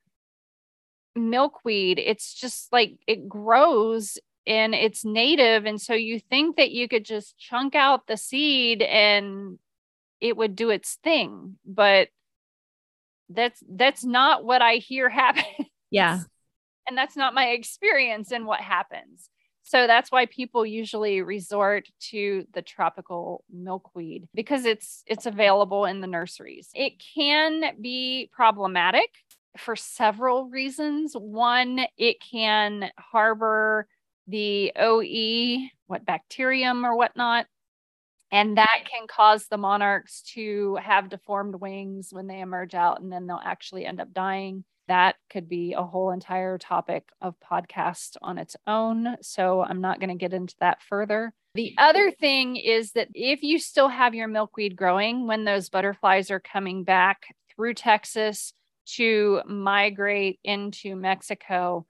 milkweed, 1.17 1.99
it's 1.99 2.35
just 2.35 2.71
like 2.73 2.99
it 3.07 3.29
grows 3.29 4.19
and 4.49 4.75
it's 4.75 5.05
native. 5.05 5.67
And 5.67 5.81
so 5.81 5.93
you 5.93 6.19
think 6.19 6.57
that 6.57 6.71
you 6.71 6.89
could 6.89 7.05
just 7.05 7.37
chunk 7.39 7.75
out 7.75 8.07
the 8.07 8.17
seed 8.17 8.81
and 8.83 9.59
it 10.21 10.37
would 10.37 10.57
do 10.57 10.71
its 10.71 10.95
thing. 11.05 11.59
But 11.67 12.09
that's 13.29 13.63
that's 13.69 14.05
not 14.05 14.45
what 14.45 14.63
I 14.63 14.77
hear 14.77 15.09
happen. 15.11 15.45
Yeah. 15.91 16.21
And 16.89 16.97
that's 16.97 17.17
not 17.17 17.35
my 17.35 17.49
experience 17.49 18.33
in 18.33 18.47
what 18.47 18.61
happens. 18.61 19.29
So 19.63 19.87
that's 19.87 20.11
why 20.11 20.25
people 20.25 20.65
usually 20.65 21.21
resort 21.21 21.89
to 22.09 22.47
the 22.55 22.63
tropical 22.63 23.45
milkweed 23.53 24.27
because 24.35 24.65
it's 24.65 25.03
it's 25.07 25.27
available 25.27 25.85
in 25.85 26.01
the 26.01 26.07
nurseries. 26.07 26.71
It 26.75 26.95
can 27.15 27.77
be 27.79 28.31
problematic 28.33 29.11
for 29.59 29.77
several 29.77 30.49
reasons. 30.49 31.13
One, 31.13 31.81
it 31.99 32.17
can 32.23 32.91
harbor 32.99 33.87
the 34.29 34.73
OE, 34.77 35.69
what 35.87 36.05
bacterium 36.05 36.85
or 36.85 36.97
whatnot. 36.97 37.47
And 38.31 38.59
that 38.59 38.69
mm-hmm. 38.81 38.99
can 38.99 39.07
cause 39.09 39.47
the 39.47 39.57
monarchs 39.57 40.23
to 40.35 40.77
have 40.83 41.09
deformed 41.09 41.55
wings 41.55 42.09
when 42.13 42.27
they 42.27 42.41
emerge 42.41 42.75
out, 42.75 43.01
and 43.01 43.11
then 43.11 43.27
they'll 43.27 43.41
actually 43.43 43.87
end 43.87 44.01
up 44.01 44.13
dying. 44.13 44.65
That 44.87 45.17
could 45.31 45.49
be 45.49 45.75
a 45.75 45.83
whole 45.83 46.11
entire 46.11 46.57
topic 46.59 47.09
of 47.21 47.35
podcast 47.41 48.17
on 48.23 48.39
its 48.39 48.57
own. 48.67 49.17
So 49.23 49.63
I'm 49.63 49.81
not 49.81 50.01
going 50.01 50.11
to 50.11 50.15
get 50.15 50.33
into 50.33 50.55
that 50.61 50.83
further. 50.83 51.33
The 51.55 51.75
other 51.79 52.11
thing 52.11 52.57
is 52.57 52.93
that 52.93 53.09
if 53.15 53.43
you 53.43 53.59
still 53.59 53.89
have 53.89 54.15
your 54.15 54.29
milkweed 54.29 54.77
growing 54.77 55.27
when 55.27 55.45
those 55.45 55.71
butterflies 55.71 56.31
are 56.31 56.41
coming 56.41 56.85
back 56.85 57.35
through 57.55 57.75
Texas 57.75 58.53
to 58.97 59.43
migrate 59.47 60.39
into 60.45 60.97
Mexico, 60.97 61.87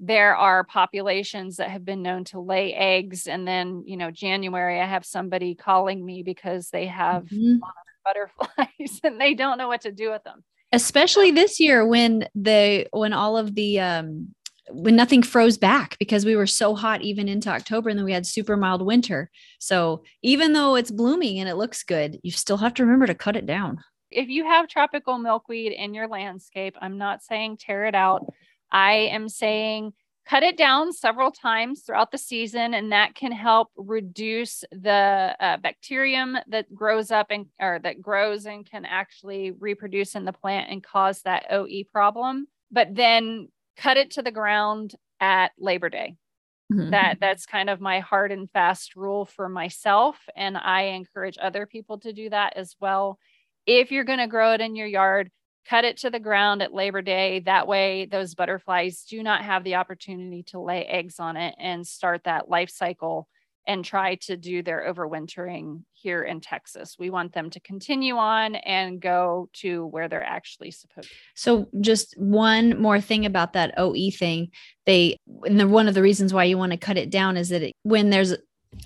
there 0.00 0.36
are 0.36 0.64
populations 0.64 1.56
that 1.56 1.70
have 1.70 1.84
been 1.84 2.02
known 2.02 2.24
to 2.24 2.40
lay 2.40 2.72
eggs 2.72 3.26
and 3.26 3.46
then 3.46 3.82
you 3.86 3.96
know 3.96 4.10
january 4.10 4.80
i 4.80 4.86
have 4.86 5.04
somebody 5.04 5.54
calling 5.54 6.04
me 6.04 6.22
because 6.22 6.70
they 6.70 6.86
have 6.86 7.24
mm-hmm. 7.24 7.56
butterflies 8.04 9.00
and 9.04 9.20
they 9.20 9.34
don't 9.34 9.58
know 9.58 9.68
what 9.68 9.80
to 9.80 9.92
do 9.92 10.10
with 10.10 10.22
them 10.24 10.44
especially 10.72 11.30
this 11.30 11.58
year 11.58 11.86
when 11.86 12.28
the 12.34 12.86
when 12.92 13.12
all 13.12 13.36
of 13.36 13.54
the 13.54 13.80
um 13.80 14.28
when 14.70 14.96
nothing 14.96 15.22
froze 15.22 15.56
back 15.56 15.96
because 15.98 16.24
we 16.24 16.36
were 16.36 16.46
so 16.46 16.74
hot 16.74 17.02
even 17.02 17.28
into 17.28 17.50
October 17.50 17.88
and 17.88 17.98
then 17.98 18.04
we 18.04 18.12
had 18.12 18.26
super 18.26 18.56
mild 18.56 18.82
winter. 18.82 19.30
So 19.58 20.02
even 20.22 20.52
though 20.52 20.74
it's 20.74 20.90
blooming 20.90 21.38
and 21.38 21.48
it 21.48 21.56
looks 21.56 21.82
good, 21.82 22.18
you 22.22 22.30
still 22.30 22.58
have 22.58 22.74
to 22.74 22.84
remember 22.84 23.06
to 23.06 23.14
cut 23.14 23.36
it 23.36 23.46
down. 23.46 23.78
If 24.10 24.28
you 24.28 24.44
have 24.44 24.68
tropical 24.68 25.18
milkweed 25.18 25.72
in 25.72 25.94
your 25.94 26.08
landscape, 26.08 26.76
I'm 26.80 26.98
not 26.98 27.22
saying 27.22 27.58
tear 27.58 27.86
it 27.86 27.94
out. 27.94 28.26
I 28.70 28.92
am 28.92 29.28
saying 29.28 29.92
cut 30.28 30.42
it 30.42 30.58
down 30.58 30.92
several 30.92 31.30
times 31.30 31.80
throughout 31.80 32.10
the 32.10 32.18
season, 32.18 32.74
and 32.74 32.92
that 32.92 33.14
can 33.14 33.32
help 33.32 33.68
reduce 33.76 34.62
the 34.70 35.34
uh, 35.40 35.56
bacterium 35.56 36.36
that 36.48 36.72
grows 36.74 37.10
up 37.10 37.28
and 37.30 37.46
or 37.58 37.78
that 37.82 38.02
grows 38.02 38.44
and 38.44 38.68
can 38.68 38.84
actually 38.84 39.52
reproduce 39.52 40.14
in 40.14 40.24
the 40.26 40.32
plant 40.32 40.70
and 40.70 40.84
cause 40.84 41.22
that 41.22 41.46
OE 41.50 41.82
problem. 41.90 42.46
But 42.70 42.94
then 42.94 43.48
cut 43.78 43.96
it 43.96 44.10
to 44.12 44.22
the 44.22 44.30
ground 44.30 44.94
at 45.20 45.52
Labor 45.58 45.88
Day. 45.88 46.16
Mm-hmm. 46.70 46.90
That 46.90 47.18
that's 47.20 47.46
kind 47.46 47.70
of 47.70 47.80
my 47.80 48.00
hard 48.00 48.30
and 48.30 48.50
fast 48.50 48.96
rule 48.96 49.24
for 49.24 49.48
myself, 49.48 50.18
and 50.36 50.58
I 50.58 50.82
encourage 50.82 51.38
other 51.40 51.64
people 51.64 51.98
to 52.00 52.12
do 52.12 52.28
that 52.28 52.52
as 52.56 52.76
well. 52.78 53.18
If 53.64 53.90
you're 53.90 54.04
going 54.04 54.18
to 54.18 54.26
grow 54.26 54.52
it 54.52 54.60
in 54.60 54.76
your 54.76 54.86
yard, 54.86 55.30
cut 55.68 55.84
it 55.84 55.98
to 55.98 56.10
the 56.10 56.20
ground 56.20 56.62
at 56.62 56.72
Labor 56.72 57.02
Day. 57.02 57.40
That 57.40 57.66
way, 57.66 58.06
those 58.06 58.34
butterflies 58.34 59.04
do 59.04 59.22
not 59.22 59.44
have 59.44 59.64
the 59.64 59.74
opportunity 59.74 60.42
to 60.44 60.60
lay 60.60 60.84
eggs 60.84 61.20
on 61.20 61.36
it 61.36 61.54
and 61.58 61.86
start 61.86 62.24
that 62.24 62.48
life 62.48 62.70
cycle 62.70 63.28
and 63.66 63.84
try 63.84 64.14
to 64.14 64.34
do 64.34 64.62
their 64.62 64.90
overwintering 64.90 65.82
here 65.92 66.22
in 66.22 66.40
Texas. 66.40 66.96
We 66.98 67.10
want 67.10 67.34
them 67.34 67.50
to 67.50 67.60
continue 67.60 68.16
on 68.16 68.54
and 68.54 68.98
go 68.98 69.50
to 69.56 69.84
where 69.86 70.08
they're 70.08 70.24
actually 70.24 70.70
supposed 70.70 71.10
to. 71.10 71.14
So 71.34 71.68
just 71.78 72.18
one 72.18 72.80
more 72.80 72.98
thing 72.98 73.26
about 73.26 73.52
that 73.52 73.74
OE 73.76 74.10
thing. 74.10 74.48
They 74.86 75.18
and 75.44 75.60
the, 75.60 75.68
one 75.68 75.86
of 75.86 75.94
the 75.94 76.00
reasons 76.00 76.32
why 76.32 76.44
you 76.44 76.56
want 76.56 76.72
to 76.72 76.78
cut 76.78 76.96
it 76.96 77.10
down 77.10 77.36
is 77.36 77.50
that 77.50 77.62
it, 77.62 77.72
when 77.82 78.08
there's 78.08 78.34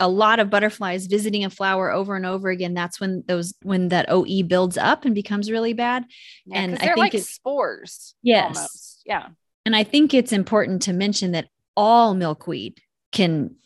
a 0.01 0.09
lot 0.09 0.38
of 0.40 0.51
butterflies 0.51 1.07
visiting 1.07 1.45
a 1.45 1.51
flower 1.51 1.90
over 1.90 2.16
and 2.16 2.25
over 2.25 2.49
again 2.51 2.75
that's 2.75 3.01
when 3.01 3.25
those 3.27 3.55
when 3.62 3.88
that 3.88 4.07
oe 4.09 4.42
builds 4.42 4.79
up 4.79 5.05
and 5.05 5.14
becomes 5.14 5.51
really 5.51 5.73
bad. 5.73 6.05
Yeah, 6.47 6.59
and 6.59 6.75
i 6.77 6.87
think 6.87 6.97
like 6.97 7.14
it's 7.14 7.29
spores 7.29 8.14
yes. 8.23 8.57
almost. 8.57 9.03
yeah. 9.07 9.29
And 9.64 9.77
i 9.77 9.85
think 9.85 10.14
it's 10.14 10.33
important 10.33 10.83
to 10.83 10.92
mention 10.92 11.33
that 11.33 11.49
all 11.77 12.14
milkweed 12.14 12.81
can 13.12 13.57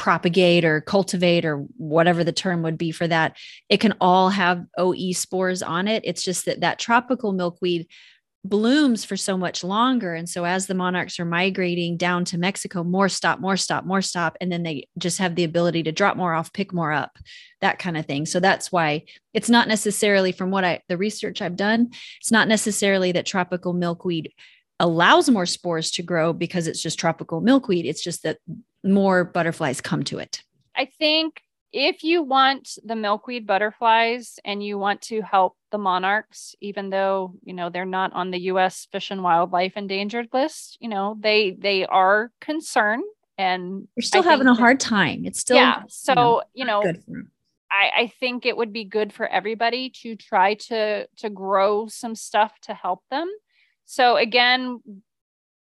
propagate 0.00 0.64
or 0.64 0.80
cultivate 0.80 1.44
or 1.44 1.58
whatever 1.76 2.24
the 2.24 2.32
term 2.32 2.62
would 2.62 2.78
be 2.78 2.90
for 2.90 3.06
that. 3.06 3.36
It 3.68 3.80
can 3.80 3.92
all 4.00 4.30
have 4.30 4.64
oe 4.78 5.12
spores 5.12 5.62
on 5.62 5.88
it. 5.88 6.02
It's 6.06 6.24
just 6.24 6.46
that 6.46 6.60
that 6.60 6.78
tropical 6.78 7.32
milkweed 7.32 7.86
blooms 8.44 9.04
for 9.04 9.16
so 9.16 9.36
much 9.36 9.62
longer. 9.62 10.14
And 10.14 10.28
so 10.28 10.44
as 10.44 10.66
the 10.66 10.74
monarchs 10.74 11.20
are 11.20 11.24
migrating 11.26 11.96
down 11.96 12.24
to 12.26 12.38
Mexico, 12.38 12.82
more 12.82 13.08
stop, 13.08 13.38
more 13.38 13.56
stop, 13.56 13.84
more 13.84 14.00
stop. 14.00 14.36
And 14.40 14.50
then 14.50 14.62
they 14.62 14.88
just 14.98 15.18
have 15.18 15.34
the 15.34 15.44
ability 15.44 15.82
to 15.84 15.92
drop 15.92 16.16
more 16.16 16.32
off, 16.32 16.52
pick 16.52 16.72
more 16.72 16.92
up, 16.92 17.18
that 17.60 17.78
kind 17.78 17.96
of 17.96 18.06
thing. 18.06 18.24
So 18.24 18.40
that's 18.40 18.72
why 18.72 19.04
it's 19.34 19.50
not 19.50 19.68
necessarily 19.68 20.32
from 20.32 20.50
what 20.50 20.64
I, 20.64 20.80
the 20.88 20.96
research 20.96 21.42
I've 21.42 21.56
done, 21.56 21.90
it's 22.18 22.32
not 22.32 22.48
necessarily 22.48 23.12
that 23.12 23.26
tropical 23.26 23.74
milkweed 23.74 24.32
allows 24.78 25.28
more 25.28 25.46
spores 25.46 25.90
to 25.90 26.02
grow 26.02 26.32
because 26.32 26.66
it's 26.66 26.80
just 26.80 26.98
tropical 26.98 27.42
milkweed. 27.42 27.84
It's 27.84 28.02
just 28.02 28.22
that 28.22 28.38
more 28.82 29.24
butterflies 29.24 29.82
come 29.82 30.02
to 30.04 30.18
it. 30.18 30.42
I 30.74 30.86
think 30.86 31.42
if 31.72 32.02
you 32.02 32.22
want 32.22 32.70
the 32.82 32.96
milkweed 32.96 33.46
butterflies 33.46 34.38
and 34.44 34.64
you 34.64 34.78
want 34.78 35.02
to 35.02 35.20
help 35.20 35.56
the 35.70 35.78
monarchs 35.78 36.54
even 36.60 36.90
though 36.90 37.34
you 37.42 37.52
know 37.52 37.70
they're 37.70 37.84
not 37.84 38.12
on 38.12 38.30
the 38.30 38.40
US 38.42 38.86
fish 38.90 39.10
and 39.10 39.22
wildlife 39.22 39.76
endangered 39.76 40.28
list 40.32 40.78
you 40.80 40.88
know 40.88 41.16
they 41.20 41.52
they 41.52 41.86
are 41.86 42.30
concerned 42.40 43.04
and 43.38 43.88
they're 43.96 44.02
still 44.02 44.22
having 44.22 44.46
a 44.46 44.54
hard 44.54 44.78
time. 44.78 45.24
It's 45.24 45.40
still 45.40 45.56
yeah 45.56 45.82
so 45.88 46.42
you 46.54 46.64
know, 46.64 46.84
you 46.84 46.92
know 47.08 47.22
I, 47.72 48.02
I 48.02 48.12
think 48.18 48.46
it 48.46 48.56
would 48.56 48.72
be 48.72 48.84
good 48.84 49.12
for 49.12 49.26
everybody 49.26 49.90
to 50.02 50.16
try 50.16 50.54
to 50.54 51.06
to 51.16 51.30
grow 51.30 51.86
some 51.86 52.14
stuff 52.14 52.52
to 52.62 52.74
help 52.74 53.02
them. 53.10 53.28
So 53.86 54.16
again 54.16 54.80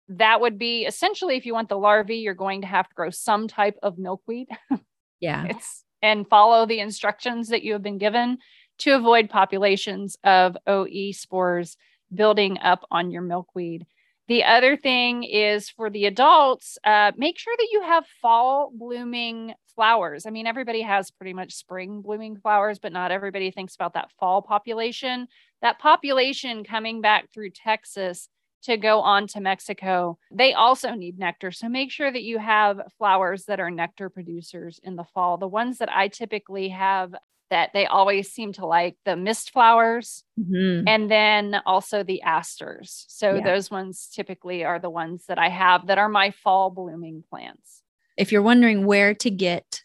that 0.09 0.41
would 0.41 0.59
be 0.59 0.85
essentially 0.85 1.37
if 1.37 1.47
you 1.47 1.55
want 1.55 1.71
the 1.71 1.79
larvae 1.79 2.17
you're 2.17 2.35
going 2.35 2.61
to 2.61 2.67
have 2.67 2.89
to 2.89 2.95
grow 2.95 3.11
some 3.11 3.49
type 3.49 3.79
of 3.83 3.99
milkweed. 3.99 4.49
Yeah. 5.21 5.47
It's 5.49 5.85
and 6.03 6.29
follow 6.29 6.67
the 6.67 6.81
instructions 6.81 7.49
that 7.49 7.63
you 7.63 7.73
have 7.73 7.83
been 7.83 7.97
given 7.97 8.37
to 8.79 8.93
avoid 8.93 9.31
populations 9.31 10.17
of 10.25 10.57
OE 10.67 11.13
spores 11.13 11.77
building 12.13 12.59
up 12.59 12.85
on 12.91 13.11
your 13.11 13.23
milkweed. 13.23 13.87
The 14.27 14.45
other 14.45 14.77
thing 14.77 15.23
is 15.23 15.69
for 15.69 15.91
the 15.91 16.07
adults, 16.07 16.79
uh, 16.85 17.13
make 17.17 17.39
sure 17.39 17.55
that 17.59 17.69
you 17.71 17.83
have 17.83 18.07
fall 18.23 18.73
blooming 18.75 19.55
flowers. 19.75 20.25
I 20.25 20.31
mean, 20.31 20.47
everybody 20.47 20.81
has 20.83 21.11
pretty 21.11 21.35
much 21.35 21.53
spring 21.53 22.01
blooming 22.01 22.37
flowers, 22.37 22.79
but 22.79 22.93
not 22.93 23.11
everybody 23.11 23.51
thinks 23.51 23.75
about 23.75 23.95
that 23.95 24.11
fall 24.19 24.41
population. 24.41 25.29
That 25.61 25.79
population 25.79 26.65
coming 26.65 27.01
back 27.03 27.33
through 27.33 27.51
Texas 27.51 28.29
to 28.63 28.79
go 28.79 29.01
on 29.01 29.27
to 29.27 29.41
Mexico, 29.41 30.19
they 30.31 30.55
also 30.55 30.93
need 30.95 31.19
nectar. 31.19 31.51
So 31.51 31.69
make 31.69 31.91
sure 31.91 32.11
that 32.11 32.23
you 32.23 32.39
have 32.39 32.81
flowers 32.97 33.45
that 33.45 33.61
are 33.61 33.71
nectar 33.71 34.09
producers 34.09 34.81
in 34.83 34.97
the 34.97 35.05
fall. 35.05 35.37
The 35.37 35.49
ones 35.49 35.79
that 35.79 35.95
I 35.95 36.09
typically 36.09 36.71
have 36.71 37.15
that 37.55 37.71
they 37.73 37.87
always 37.87 38.33
seem 38.33 38.53
to 38.53 38.67
like 38.67 38.97
the 39.05 39.15
mist 39.15 39.53
flowers 39.53 40.25
mm-hmm. 40.37 40.89
and 40.89 41.09
then 41.09 41.63
also 41.65 42.03
the 42.03 42.21
asters. 42.23 43.07
So 43.09 43.37
yeah. 43.37 43.45
those 43.45 43.71
ones 43.71 44.11
typically 44.13 44.65
are 44.65 44.81
the 44.81 44.91
ones 44.91 45.27
that 45.29 45.39
I 45.39 45.51
have 45.51 45.87
that 45.87 45.97
are 45.97 46.09
my 46.09 46.33
fall 46.33 46.71
blooming 46.71 47.23
plants. 47.31 47.83
If 48.17 48.33
you're 48.33 48.43
wondering 48.43 48.87
where 48.87 49.15
to 49.15 49.31
get 49.31 49.83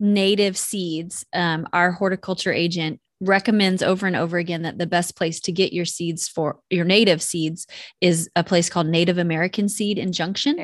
native 0.00 0.58
seeds, 0.58 1.24
um, 1.32 1.68
our 1.72 1.92
horticulture 1.92 2.52
agent 2.52 2.98
recommends 3.22 3.82
over 3.82 4.06
and 4.06 4.16
over 4.16 4.36
again 4.36 4.62
that 4.62 4.78
the 4.78 4.86
best 4.86 5.16
place 5.16 5.40
to 5.40 5.52
get 5.52 5.72
your 5.72 5.84
seeds 5.84 6.28
for 6.28 6.58
your 6.70 6.84
native 6.84 7.22
seeds 7.22 7.66
is 8.00 8.28
a 8.34 8.42
place 8.42 8.68
called 8.68 8.88
Native 8.88 9.16
American 9.16 9.68
Seed 9.68 9.96
in 9.96 10.12
Junction. 10.12 10.56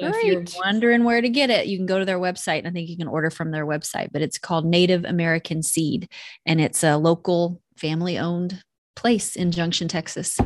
So 0.00 0.06
if 0.08 0.24
you're 0.24 0.44
wondering 0.64 1.04
where 1.04 1.20
to 1.20 1.28
get 1.28 1.50
it, 1.50 1.66
you 1.66 1.76
can 1.76 1.86
go 1.86 1.98
to 1.98 2.04
their 2.04 2.18
website. 2.18 2.66
I 2.66 2.70
think 2.70 2.88
you 2.88 2.96
can 2.96 3.08
order 3.08 3.30
from 3.30 3.50
their 3.50 3.66
website, 3.66 4.08
but 4.10 4.22
it's 4.22 4.38
called 4.38 4.64
Native 4.64 5.04
American 5.04 5.62
Seed 5.62 6.08
and 6.46 6.60
it's 6.60 6.82
a 6.82 6.96
local 6.96 7.60
family 7.76 8.18
owned 8.18 8.62
place 8.96 9.36
in 9.36 9.52
Junction, 9.52 9.86
Texas. 9.86 10.38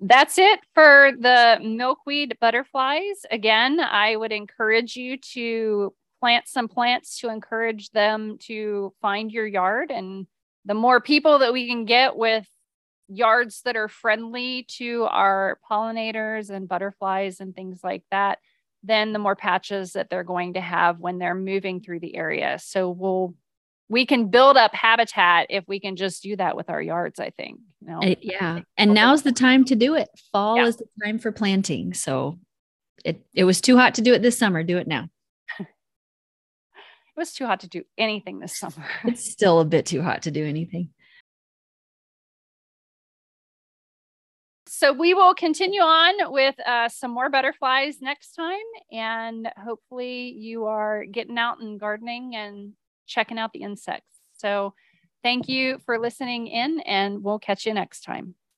That's 0.00 0.38
it 0.38 0.60
for 0.74 1.12
the 1.18 1.58
milkweed 1.62 2.36
butterflies. 2.40 3.26
Again, 3.30 3.80
I 3.80 4.16
would 4.16 4.32
encourage 4.32 4.96
you 4.96 5.16
to 5.32 5.92
plant 6.20 6.48
some 6.48 6.68
plants 6.68 7.20
to 7.20 7.28
encourage 7.28 7.90
them 7.90 8.38
to 8.42 8.92
find 9.00 9.30
your 9.30 9.46
yard. 9.46 9.90
And 9.90 10.26
the 10.64 10.74
more 10.74 11.00
people 11.00 11.40
that 11.40 11.52
we 11.52 11.68
can 11.68 11.84
get 11.84 12.16
with 12.16 12.46
yards 13.08 13.62
that 13.62 13.76
are 13.76 13.88
friendly 13.88 14.64
to 14.64 15.04
our 15.04 15.58
pollinators 15.68 16.50
and 16.50 16.68
butterflies 16.68 17.40
and 17.40 17.54
things 17.54 17.80
like 17.82 18.04
that, 18.10 18.38
then 18.82 19.12
the 19.12 19.18
more 19.18 19.36
patches 19.36 19.94
that 19.94 20.10
they're 20.10 20.24
going 20.24 20.54
to 20.54 20.60
have 20.60 21.00
when 21.00 21.18
they're 21.18 21.34
moving 21.34 21.80
through 21.80 22.00
the 22.00 22.14
area. 22.14 22.58
So 22.60 22.90
we'll 22.90 23.34
we 23.88 24.04
can 24.06 24.28
build 24.28 24.56
up 24.56 24.74
habitat 24.74 25.46
if 25.50 25.64
we 25.66 25.80
can 25.80 25.96
just 25.96 26.22
do 26.22 26.36
that 26.36 26.56
with 26.56 26.68
our 26.70 26.82
yards 26.82 27.18
i 27.18 27.30
think 27.30 27.58
you 27.80 27.88
know? 27.88 28.00
yeah. 28.20 28.60
And 28.76 28.94
now's 28.94 29.22
the 29.22 29.32
time 29.32 29.64
to 29.66 29.76
do 29.76 29.94
it. 29.94 30.08
Fall 30.32 30.56
yeah. 30.56 30.66
is 30.66 30.76
the 30.76 30.86
time 31.04 31.18
for 31.18 31.32
planting. 31.32 31.94
So 31.94 32.38
it 33.04 33.24
it 33.34 33.44
was 33.44 33.60
too 33.60 33.76
hot 33.76 33.94
to 33.94 34.02
do 34.02 34.12
it 34.12 34.22
this 34.22 34.38
summer. 34.38 34.62
Do 34.62 34.78
it 34.78 34.86
now. 34.86 35.08
It 37.16 37.22
was 37.22 37.32
too 37.32 37.46
hot 37.46 37.60
to 37.60 37.68
do 37.68 37.82
anything 37.96 38.38
this 38.38 38.56
summer. 38.56 38.86
It's 39.04 39.28
still 39.28 39.58
a 39.58 39.64
bit 39.64 39.86
too 39.86 40.02
hot 40.02 40.22
to 40.22 40.30
do 40.30 40.44
anything. 40.44 40.90
So 44.68 44.92
we 44.92 45.14
will 45.14 45.34
continue 45.34 45.80
on 45.80 46.32
with 46.32 46.54
uh, 46.64 46.88
some 46.88 47.10
more 47.10 47.28
butterflies 47.28 47.96
next 48.00 48.34
time 48.36 48.54
and 48.92 49.50
hopefully 49.56 50.30
you 50.30 50.66
are 50.66 51.04
getting 51.06 51.36
out 51.38 51.58
and 51.58 51.80
gardening 51.80 52.36
and 52.36 52.74
checking 53.08 53.38
out 53.38 53.52
the 53.52 53.62
insects. 53.62 54.20
So 54.34 54.74
thank 55.22 55.48
you 55.48 55.78
for 55.84 55.98
listening 55.98 56.46
in, 56.46 56.80
and 56.80 57.24
we'll 57.24 57.40
catch 57.40 57.66
you 57.66 57.74
next 57.74 58.02
time. 58.02 58.36